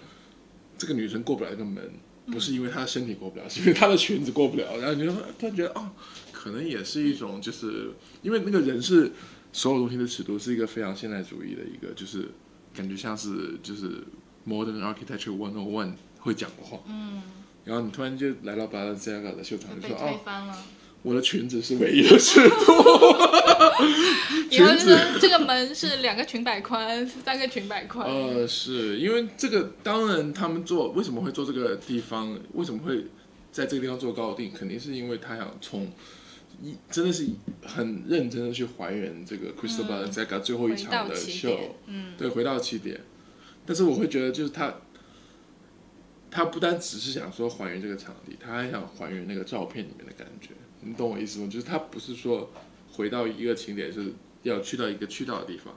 [0.77, 1.91] 这个女生过不了这个门，
[2.27, 4.79] 不是因为他的身体过不了，是因为他的裙子过不了。
[4.79, 5.91] 然后你就突然觉得哦，
[6.33, 9.12] 可能也是一种，就是因为那个人是
[9.53, 12.31] 所有东西的尺度是一个非常现代主义的一个，就是
[12.75, 14.03] 感觉像是就是
[14.47, 16.79] modern architecture one on one 会讲的话。
[16.87, 17.22] 嗯，
[17.64, 20.57] 然后你突然就来到 Balenciaga 的秀场，就说哦，推翻了。
[21.05, 22.55] 我的裙子是唯一的尺度。
[24.51, 28.09] 以后就裙子是这个门是两个裙摆宽，三个裙摆宽。
[28.09, 33.05] 呃，是因为这个，当然他们做为什么会做这个地方，为什么会
[33.53, 35.93] 在这个地方做高定，肯定是因为他想从
[36.63, 37.27] 一真的是
[37.65, 43.01] 很认真的去还原这个 Crystal Balenciaga 最后一场的秀，嗯，对，回到起点。
[43.67, 44.75] 但是我会觉得，就是他，
[46.31, 50.51] 他不单只是想说还原这个场地，他还想还原那个照片里面的感觉，
[50.85, 51.49] 你懂我意思吗？
[51.51, 52.51] 就是他不是说
[52.93, 54.12] 回到一个景点，就是
[54.43, 55.74] 要去到一个去到的地方。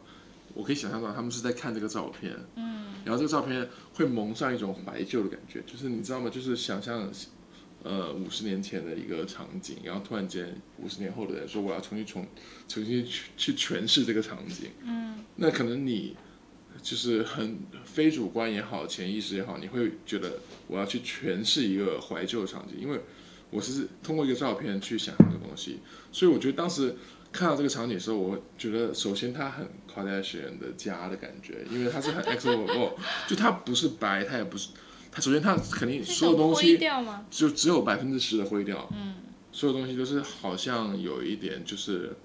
[0.53, 6.29] 我可以想象到他们是在看这个照片，嗯，然后这个照片会蒙上一种怀旧的感觉，就是你知道吗？
[6.31, 7.11] 就是想象，
[7.83, 12.25] 呃，五十年前的一个场景，然后突然间五十年后的人说我要重新重
[12.67, 16.15] 重新去去诠释这个场景，嗯，那可能你
[16.81, 22.99] 就是很非主观也好，潜意识也好，你会觉得我要去诠释一个怀旧的场景，因为
[23.49, 25.79] 我是通过一个照片去想象这个东西，
[26.11, 26.95] 所以我觉得当时
[27.31, 32.91] 看到这个场景的时候，我觉得首先它很 Kardashian 的家的感觉，因为它是很 XO，
[33.27, 34.69] 就它不是白，它也不是，
[35.11, 36.79] 它首先它肯定所有东西？
[37.29, 39.15] 就只有百分之十的灰调，嗯，
[39.51, 42.15] 所有东西都是好像有一点就是。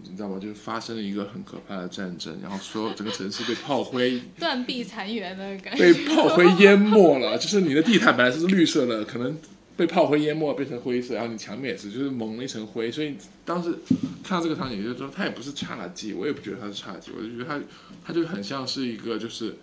[0.00, 0.38] 你知道吗？
[0.38, 5.92] 就是发生了一个很可怕的战争，然后所有整个城市被炮灰 断壁残垣的感觉。
[5.92, 9.36] 被炮灰淹没了，就是你的地毯本来是绿色的，可能
[9.78, 12.90] 被炮灰淹没变成灰色，然后你墙面也是，就是蒙了一层灰。
[12.90, 13.72] 所以当时
[14.24, 17.60] 看到这个场景，就说它也不是侘寂，我也不觉得它是侘寂，我就觉得它
[18.04, 19.54] 它就很像是一个就是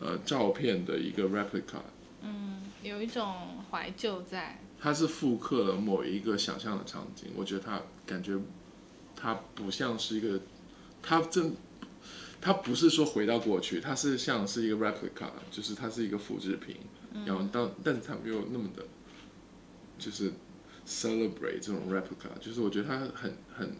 [0.00, 1.82] 呃照片的一个 replica，
[2.22, 3.34] 嗯，有一种
[3.70, 4.60] 怀旧在。
[4.80, 8.38] 它是复刻了某一个想象的场景，我觉得它感觉
[9.16, 10.40] 它不像是一个，
[11.02, 11.54] 它真。
[12.40, 16.76] 它不是说回到过去，它是像是一个 replica，就是它是一个复制品，
[17.24, 18.84] 然后当但是它没有那么的，
[19.98, 20.32] 就是
[20.86, 23.74] celebrate 这种 replica，就是我觉得他很很，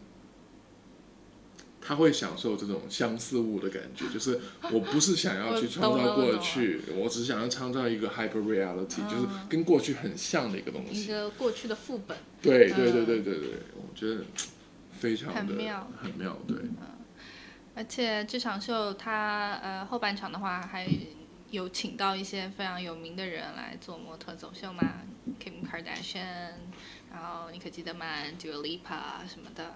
[1.81, 4.39] 他会享受这种相似物的感觉，就是
[4.71, 11.07] 我不是想要去创造过去，我只是想要创造一个 hyper reality，、就是跟过去很像的一个东西一。
[11.07, 12.17] 个过去的副本。
[12.41, 14.23] 对对对对对对，我觉得
[14.91, 16.57] 非常的很妙很妙，对。
[17.75, 20.87] 而且这场秀它呃后半场的话还
[21.51, 25.01] 有请到一些非常有名的人来做模特走秀嘛
[25.39, 26.53] ，Kim Kardashian，
[27.11, 28.05] 然后你可记得吗、
[28.39, 29.73] Dua Lipa 什么的。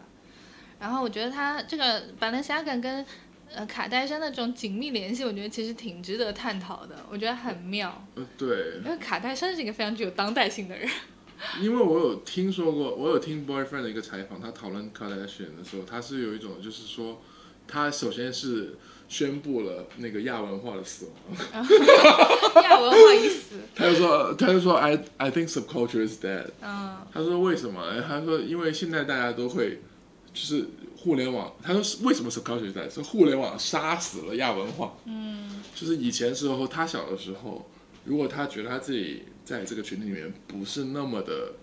[0.79, 3.05] 然后我觉得他这个 Balenciaga 跟
[3.53, 7.05] 呃卡戴珊的这种紧密联系，我觉得其实挺值得探讨的。
[7.11, 10.89] 我觉得很妙，呃，对，因为卡戴珊是一个非常具有当代性的人。
[11.61, 17.21] 因为我有听说过，我有听 Boyfriend 的一个采访，他讨论 Kardashian 的时候，他是有一种就是说，
[17.65, 18.75] 他首先是
[19.09, 21.35] 宣布了那个亚文化的死亡，
[22.63, 23.55] 亚文化已死。
[23.75, 26.45] 他就说他就说 I I think subculture is dead。
[26.61, 28.01] 嗯，他说为什么？
[28.07, 29.81] 他说因为现在大家都会
[30.31, 32.89] 就是互联网，他说是为什么 subculture is dead？
[32.93, 34.95] 是互联网杀死了亚文化。
[35.05, 37.67] 嗯，就是以前时候他小的时候，
[38.05, 41.53] 如果他觉得他自己在这个群体里面不是那么的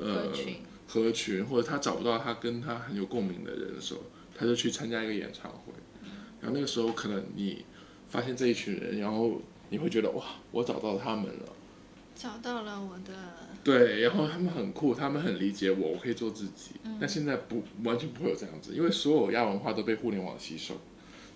[0.00, 0.56] 呃合群
[0.88, 4.00] 合群，或者他找不到他跟他很有共鸣的人的时候，
[4.34, 5.65] 他就去参加一个演唱会，
[6.40, 7.64] 然后那个时候可能你
[8.08, 11.52] 发现这一群人，然后你会觉得哇，我找到他们了。
[12.14, 13.12] 找到了我的
[13.62, 16.70] 对，然后他们很酷，他们很理解我，我可以做自己。
[16.98, 20.74] 但现在不完全不会有这样子，因为所有亚文化都被互联网吸收，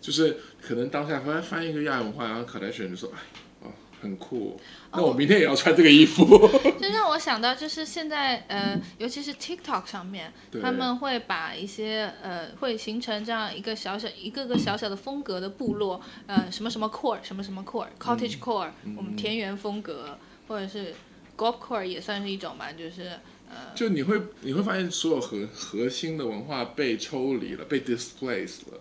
[0.01, 3.50] 就是可能当下翻翻一个亚文化，然后卡戴珊就说：“哎，哦，
[4.01, 4.59] 很酷，
[4.93, 6.25] 那我明天也要穿这个衣服。
[6.81, 10.33] 这让我想到，就是现在呃，尤其是 TikTok 上面，
[10.63, 20.95] 他们会把一些呃，会形成这样一个小小一个个小小的风格的部落，呃，什么什么 core，什么什么 core，cottage core，、我们田园风格，或者是
[21.37, 23.19] golf core 也算是一种吧，就是
[23.51, 28.81] 呃，就你会你会发现，所有核核心的文化被抽离了，被 displaced 了。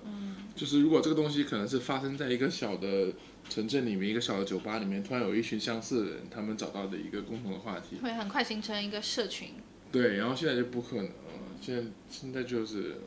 [0.56, 3.14] 就是如果这个东西可能是发生在一个小的
[3.48, 7.98] 城镇里面，一个小的酒吧里面，突然有一群相似的人，他们找到的一个共同的话题。
[8.02, 9.50] 会很快形成一个社群。
[9.92, 11.12] 对，然后现在就不可能了，
[11.60, 12.98] 现在现在就是，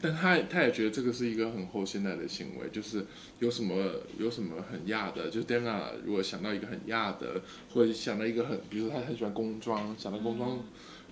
[0.00, 3.04] 但他他也觉得这个是一个很后现代的行为，就是
[3.40, 10.64] 有什么有什么很亚的，就是 Dana 如果想到一个很亚的，或者想到一个很，比如说他很喜欢工装，想到工装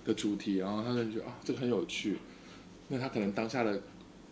[0.03, 2.17] 的主题，然后他就觉得啊这个很有趣，
[2.87, 3.81] 那他可能当下的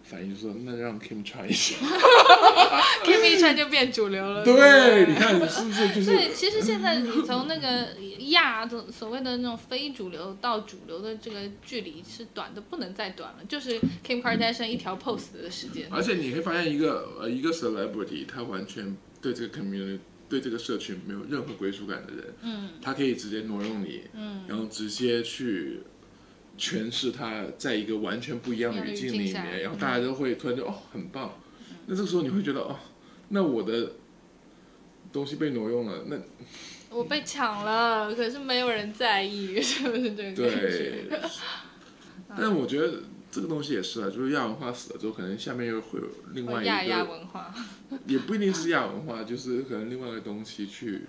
[0.03, 1.75] 反应就说那让 Kim 穿一下。
[3.03, 4.43] Kim 一穿就变主流了。
[4.43, 6.05] 对，不你看是不是就是？
[6.05, 7.87] 对，其实现在你从那个
[8.29, 15.87] 亚的所谓的那种非主流到主流的这个距离是短的不能再短了，就是 Kim Kardashian 一条 post 的时间。
[15.91, 19.99] 而且你会发现一个呃一个 celebrity，他完全对这个 community
[20.29, 25.81] 对这个社群没有任何归属感的人，嗯他可以直接挪用你，嗯，然后直接去
[26.61, 31.33] 诠释他在一个完全不一样的语境里面，然后大家都会突然就哦很棒，
[31.87, 32.77] 那这个时候你会觉得哦，
[33.29, 33.93] 那我的
[35.11, 36.17] 东西被挪用了，那
[36.95, 40.35] 我被抢了，可是没有人在意， 是不是这个？
[40.35, 41.09] 对，
[42.37, 43.01] 但我觉得
[43.31, 47.51] 这个东西也是啊，就是亚文化死了之后，可能下面又会有另外一亚亚个，文化，
[48.05, 51.01] 也不一定是亚文化，就是可能另外一个东西去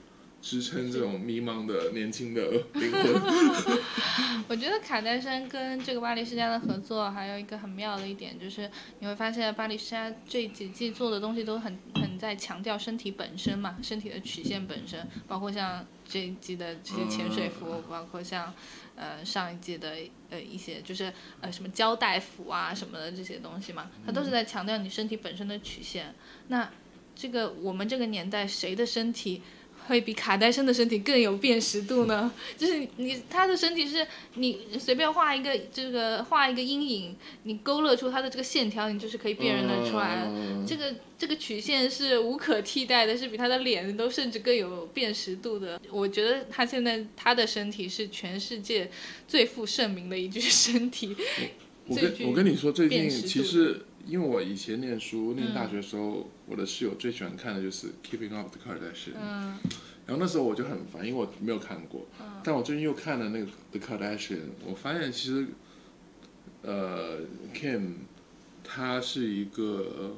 [0.43, 2.43] 支撑这种迷茫的年轻的
[2.75, 3.79] 灵魂。
[4.49, 8.69] 我觉得卡戴珊跟这个巴黎世家的合作还有一个很妙的一点，就是
[8.99, 18.53] 你会发现巴黎世家这几季做的东西都很很在强调身体本身嘛，身体的曲线本身，包括像这一季的这些潜水服，包括像
[18.97, 19.97] 呃上一季的
[20.29, 26.13] 呃一些就是呃什么胶带服啊什么的这些东西嘛，它都是在强调你身体本身的曲线。
[26.49, 26.69] 那
[27.15, 29.41] 这个我们这个年代谁的身体？
[29.87, 32.33] 会比卡戴珊的身体更有辨识度呢？
[32.57, 40.25] 就是你你他的身体是你随便画一个这个画一个阴影，你勾勒出他的这个线条，你就是可以辨认得出来。
[40.27, 45.81] 嗯这个这个曲线是无可替代的，是比他的脸都甚至更有辨识度的。
[45.91, 48.91] 我觉得他现在他的身体是全世界
[49.27, 51.17] 最负盛名的一具身体。
[51.87, 59.15] 我跟我跟你说，最近其实因为我以前念书念大学的时候，我的室友最喜欢看的就是《Keeping Up the Kardashians》。
[59.21, 59.59] 嗯
[60.05, 62.05] 然后那时候我就很烦，因为我没有看过。
[62.43, 64.37] 但我最近又看了那个《The Kardashian》，
[64.67, 65.47] 我发现其实，
[66.63, 67.21] 呃
[67.55, 67.93] ，Kim，
[68.65, 70.17] 他是一个，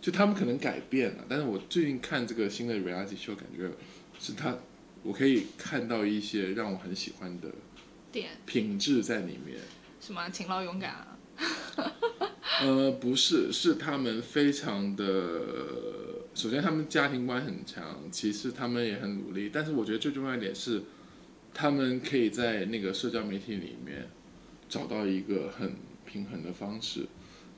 [0.00, 3.70] 就他们可能改变了，但是我最近看这个新的 reality show，感觉
[4.18, 4.56] 是他，
[5.02, 7.50] 我可以看到一些让我很喜欢的
[8.10, 9.58] 点品质在里面。
[10.00, 11.18] 什么勤劳勇敢啊？
[12.60, 15.04] 呃，不是，是他们非常的，
[16.34, 20.82] 首先他们家庭观很强，其次他们也很努力，但是我觉得最重要一点是，
[21.54, 24.08] 他们可以在那个社交媒体里面
[24.68, 25.72] 找到一个很
[26.04, 27.06] 平衡的方式，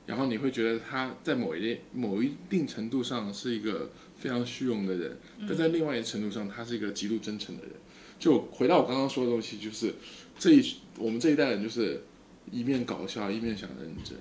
[0.05, 7.73] 然后你会觉得他在某一定某一定程度上是一个非常虚荣的人，但在另外一程度上他是一个极度真诚的人。
[8.17, 9.93] 就回到我刚刚说的东西，就是
[10.39, 12.01] 这一我们这一代人就是
[12.49, 14.17] 一面搞笑一面想认真。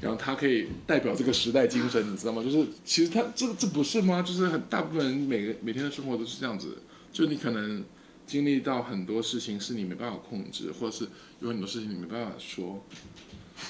[0.00, 2.42] 然后他可以代表这个时代精神，你知道吗？
[2.42, 4.22] 就是其实他这这不是吗？
[4.22, 6.78] 就是很大部分人每个每天的生活都是这样子，
[7.12, 7.84] 就你可能
[8.26, 11.08] 经历到很多事情是你没办法控制，或者是
[11.40, 12.84] 有很多事情你没办法说。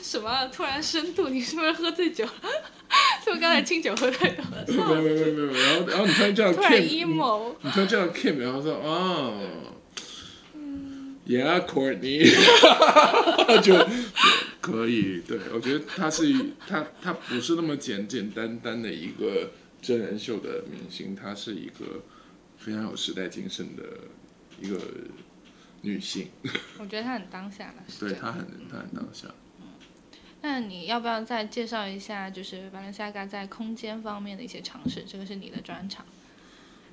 [0.03, 0.47] 什么？
[0.49, 1.31] 突然深度？
[1.31, 2.33] 你是不是喝醉酒了？
[3.25, 4.65] 是不是刚才清酒喝太多了？
[4.67, 7.55] 没有没有没有没有，然后然后你突然叫突然 Kim，emo。
[7.63, 9.41] 你突然叫 Kim，然后说哦
[11.29, 12.25] ，Yeah Courtney，
[13.63, 13.87] 就
[14.61, 15.21] 可以。
[15.21, 16.35] 对我觉得他是
[16.67, 22.03] 他他不是那么简简单单的一个真人秀的明星，她是一个
[22.57, 23.83] 非常有时代精神的
[24.61, 24.81] 一个
[25.83, 26.29] 女性，
[26.79, 29.29] 我觉得她很当下了， 是对她很她很当下。
[29.29, 29.35] 嗯
[30.41, 35.05] 那你要不要再介绍一下，就是 Balenciaga 在空间方面的一些尝试？
[35.05, 36.07] 这个是你的专长，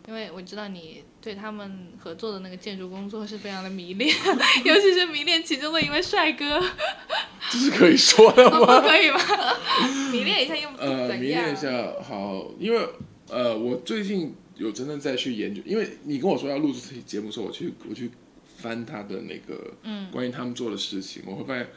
[0.08, 4.14] 因为我知道你对他们合作的那个建筑工作是非常的迷恋，
[4.64, 6.62] 尤其是迷恋其中的一位帅哥，
[7.52, 8.82] 这是可以说的哦吗？
[8.82, 9.20] 不可以吗？
[10.12, 11.20] 迷恋一下又呃，怎样？
[11.20, 12.88] 迷恋一下好，因为
[13.30, 18.12] 呃，我最近有真正在去研究，因为你跟我说要录制这期节目的时候，我去我去
[18.58, 21.68] 翻他的那个嗯关于他们做的事情，我会发现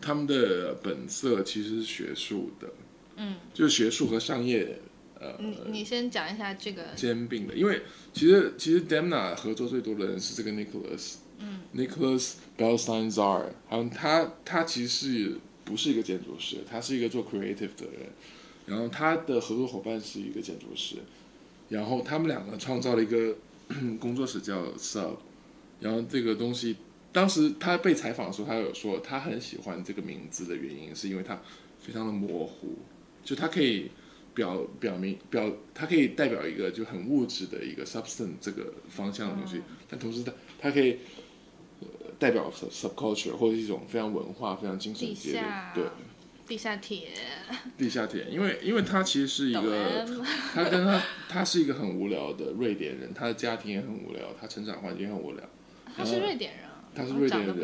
[0.00, 2.68] 他们的本色其实是学术的，
[3.16, 4.78] 嗯，就是学术和商业
[5.24, 7.80] 呃你你先讲一下这个，兼并的，因为
[8.12, 18.10] 其实其实 Demna 合作最多的人是这个 Nicholas，嗯，Nicholas Belsteinzar，好像他他其实是不是一个建筑师，他是一个做 creative 的人，
[18.66, 20.96] 然后他的合作伙伴是一个建筑师，
[21.70, 23.34] 然后他们两个创造了一个
[23.98, 25.16] 工作室叫 Sub，
[25.80, 26.76] 然后这个东西
[27.12, 31.40] 当时他被采访的时候，他有说他很喜欢这个名字的原因是因为他
[31.80, 32.76] 非常的模糊，
[33.24, 33.90] 就他可以。
[34.34, 40.98] 表表明表，它可以代表一个就很物质的一个 substance 这个方向的东西，但同时它它可以、
[41.80, 41.86] 呃、
[42.18, 45.42] 代表 sub subculture 或者一种非常文化、非常精神的
[45.74, 45.84] 对。
[46.46, 47.08] 地下铁，
[47.78, 50.06] 地下铁，因为因为他其实是一个
[50.52, 55.42] 他跟他他是一个很无聊的瑞典人，他的家庭也很无聊，他成长环境很无聊，
[55.96, 57.56] 他是瑞典人啊，他是瑞典人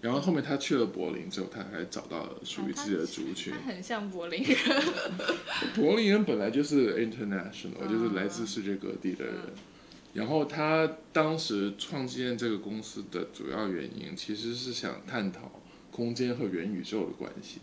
[0.00, 3.52] 然后后面他去了柏林之后，他还找到了属于自己的族群。
[3.52, 4.56] 他很像柏林人。
[5.76, 9.34] 柏林人本来就是 international，就是来自世界各地的人。
[10.14, 15.52] 然后他当时创建这个公司的主要原因，其实是想探讨
[15.90, 17.60] 空间和元宇宙的关系。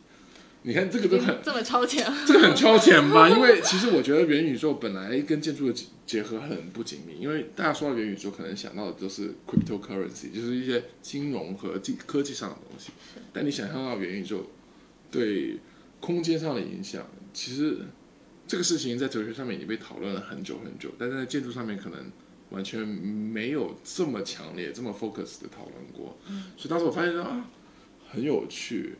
[0.67, 3.29] 你看这个都很这么超前，这个很超前吧？
[3.31, 12.91] 因为其实我觉得元宇宙本来跟建筑的结合很不紧密，因为大家说到元宇宙，可能想到的都是 cryptocurrency，就是一些金融和技科技上的东西。
[13.31, 14.45] 但你想象到元宇宙
[15.09, 15.57] 对
[16.01, 17.77] 空间上的影响，其实
[18.45, 22.11] 这个事情在哲学上面已经被讨论了很久很久，但是在建筑上面可能
[22.49, 26.17] 完全没有这么强烈、这么 focus 的讨论过。
[26.57, 27.49] 所以当时我发现啊，
[28.11, 28.95] 很有趣。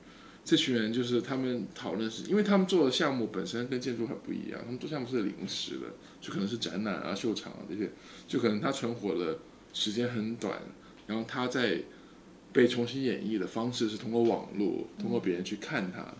[0.47, 5.87] 这群人就是他们讨论是，因为他们做的项目本身跟建筑很不一样，他们做项目是临时的，
[6.21, 7.91] 就可能是展览啊、秀场啊这些，
[8.29, 9.39] 就可能它存活的
[9.73, 10.57] 时间很短，
[11.05, 11.81] 然后它在
[12.53, 16.13] 被重新演绎的方式是通过网络，通过别人去看它，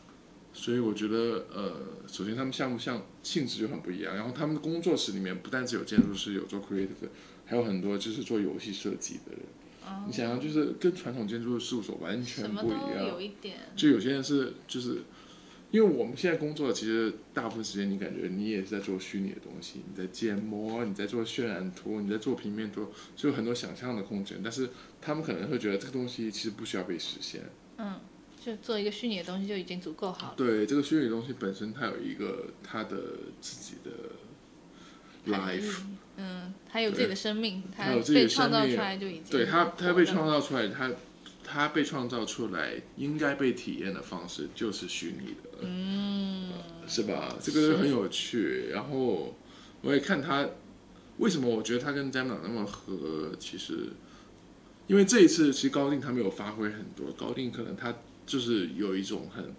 [0.52, 7.08] 所以我觉得呃，首先他们项目像性质就很不一样，然后他们的工作室里面不但只有建筑师有做 creative，
[7.46, 9.40] 还有很多就是做游戏设计的人。
[10.06, 13.08] 你想想，就是跟传统建筑的事务所完全不一样。
[13.08, 13.58] 有一点。
[13.76, 15.02] 就有些人是，就是
[15.72, 24.40] 因为我们现在工作，其实大部分时间你感觉你也是在做虚拟的东西，你在建模，你在做渲染图，你在做平面图，就有很多想象的空间。
[24.42, 24.70] 但是
[25.02, 27.42] 他们可能会觉得这个东西其实不需要被实现。
[27.78, 28.00] 嗯，
[28.44, 30.34] 就做一个虚拟的东西就已经足够好了。
[30.38, 32.98] 对，这个虚拟的东西本身它有一个它的
[33.42, 35.82] 自己的 life。
[36.18, 40.92] 嗯，他有自己的生命，他被创造出来就已经对他，他被创造出来，他
[41.44, 46.52] 他被创造出来应该被体验的方式就是虚拟的，嗯，
[46.88, 47.36] 是吧？
[47.40, 48.70] 这个很有趣。
[48.72, 49.38] 然后
[49.82, 50.50] 我也看他
[51.18, 53.90] 为什么我觉得他跟詹姆那么合，其实
[54.88, 57.94] 因为这一次其实高定他没有发挥很多，高定可能他
[58.26, 59.54] 就是有一种很。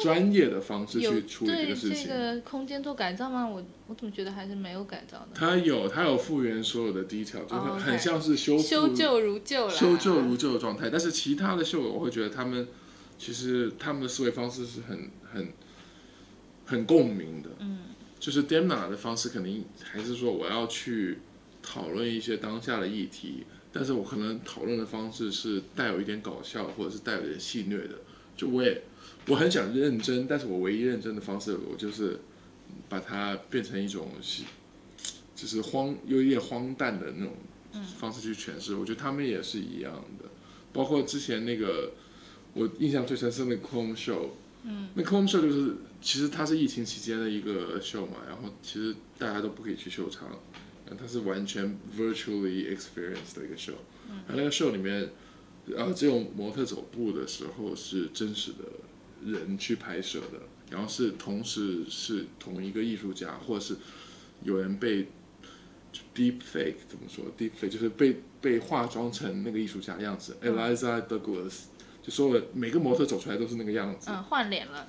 [0.00, 2.08] 专业的方式去处理这个事情。
[2.08, 3.46] 这个空间做改造吗？
[3.46, 5.28] 我我怎么觉得还是没有改造的。
[5.34, 10.88] 它有，它有复原所有的低调，就是很像是修修旧如旧了修旧如旧的状态。
[10.88, 12.66] 但是其他的秀，我会觉得他们
[13.18, 15.52] 其实他们的思维方式是很很
[16.64, 17.50] 很共鸣的。
[17.58, 17.80] 嗯，
[18.18, 21.18] 就是 Demna 的方式肯定还是说我要去
[21.62, 27.96] 讨论一些当下的议题，但是我可能讨论的方式是带有一点搞笑，或者是带有点戏谑的。
[28.34, 28.80] 就我也。
[29.28, 32.18] 我很想认真，但是我唯一认真的方式，我就是
[32.88, 34.10] 把它变成一种，
[35.36, 37.34] 就是荒有一点荒诞的那种
[37.98, 38.74] 方式去诠释。
[38.74, 40.30] 我觉得他们也是一样的，
[40.72, 41.92] 包括之前那个
[42.54, 44.30] 我印象最深是那个 Home Show，
[44.64, 50.30] 嗯，那 Home Show 就是其实它是疫情期间的一个秀嘛，然后其实大家都不可以去秀场，
[50.98, 53.74] 它是完全 virtually experience 的一个秀，
[54.10, 55.10] 嗯，那个秀里面，
[55.66, 58.64] 然后只有模特走步的时候是真实的。
[59.24, 60.40] 人去拍摄的，
[60.70, 63.76] 然后是同时是同一个艺术家，或者是
[64.42, 65.06] 有人被
[66.14, 71.54] deep fake 怎么说？deep fake 就是被被化妆成那个艺术家样子，Eliza Douglas
[72.02, 74.88] 就说了，每个模特走出来都是那个样子，嗯，换脸了，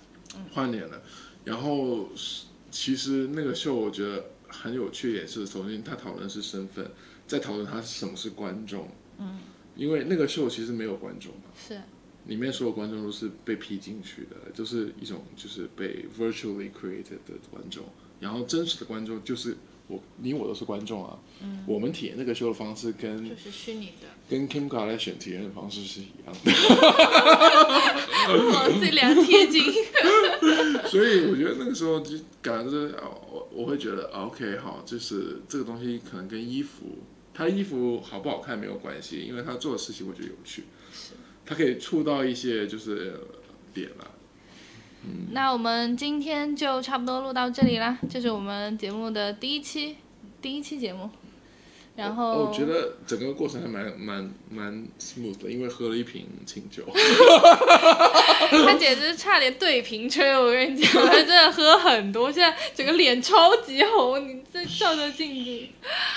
[0.51, 1.01] 换脸了。
[1.45, 2.09] 然后
[2.69, 6.91] 其实那个秀我觉得很有趣，点是首先他讨论是身份，
[7.25, 9.39] 再讨论他什么是观众，嗯，
[9.75, 11.81] 因为那个秀其实没有观众嘛，是。
[12.25, 17.85] 里面所有观众都是被 P 进去的，就是一种就是被 virtually created 的观众，
[18.19, 19.57] 然后真实的观众就是
[19.87, 21.17] 我，你我都是观众啊。
[21.41, 21.63] 嗯。
[21.65, 26.51] 我们体验那个秀的方式跟就是虚拟的，跟 Kim Kardashian 体验的方式是一样的。
[28.51, 29.73] 哇，这俩贴近。
[30.87, 32.95] 所以我觉得那个时候就感觉是，
[33.31, 36.99] 我我会觉得 OK 好，就是这个东西可能跟衣服，
[37.33, 40.65] 他衣服好不好看没有关系，因为他做的事情我觉得有趣。
[41.49, 41.55] 是。
[41.55, 43.19] 它可以触到一些就是
[43.73, 44.05] 点了，
[45.03, 45.29] 嗯。
[45.31, 49.95] 那我们今天就差不多录到这里啦，这是我们节目的第一期，
[50.39, 51.09] 第一期节目。
[51.95, 56.83] 然后我觉得整个过程还蛮蛮蛮 smooth 的，因为喝了一瓶清酒。
[56.95, 65.67] 他简直差点对瓶吹，我跟你讲，他真的喝很多，现在整个脸超级红，你再照着镜子。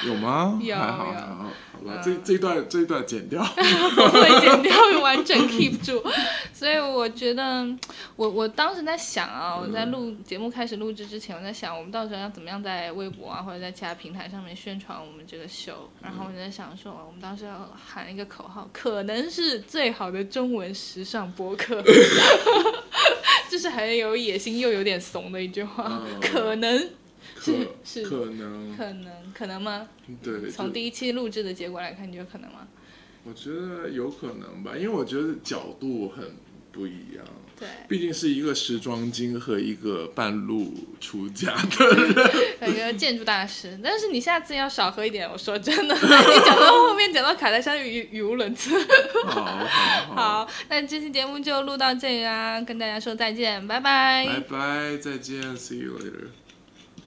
[0.07, 0.61] 有吗？
[0.63, 1.51] 有有。
[2.03, 3.43] 这这一段这一段剪掉，
[3.95, 6.03] 不会剪掉，完整 keep 住。
[6.53, 7.67] 所以我觉得，
[8.17, 15.91] 我我当时在想啊，我在录节目开始录制之前，我在想，我们到时候要怎么样在微博啊，或者在其他平台上面宣传我们这个秀。
[16.01, 21.83] 然后我在想说，我们当时要喊一个口号，可能是最好的中文时尚博客，
[23.51, 26.91] 就是很有野心又有点怂的一句话，可能。
[27.43, 29.89] 是是可能可能可能吗？
[30.23, 32.69] 对，从第一期录制的结果来看，你觉得可能吗？
[33.25, 36.35] 我觉得有可能吧，因为我觉得角度很
[36.73, 37.25] 不一样。
[37.59, 41.87] 对，毕竟是一个时装精和一个半路出家的
[42.59, 43.79] 人，一个建筑大师。
[43.85, 46.01] 但是你下次要少喝一点，我说真的， 你
[46.45, 48.77] 讲到后面讲到卡戴珊语语无伦次。
[49.27, 49.45] 好
[50.09, 54.27] 好好，那这期节目就录到这里啦，跟大家说再见，拜拜。
[54.27, 56.42] 拜拜，再见，See you later。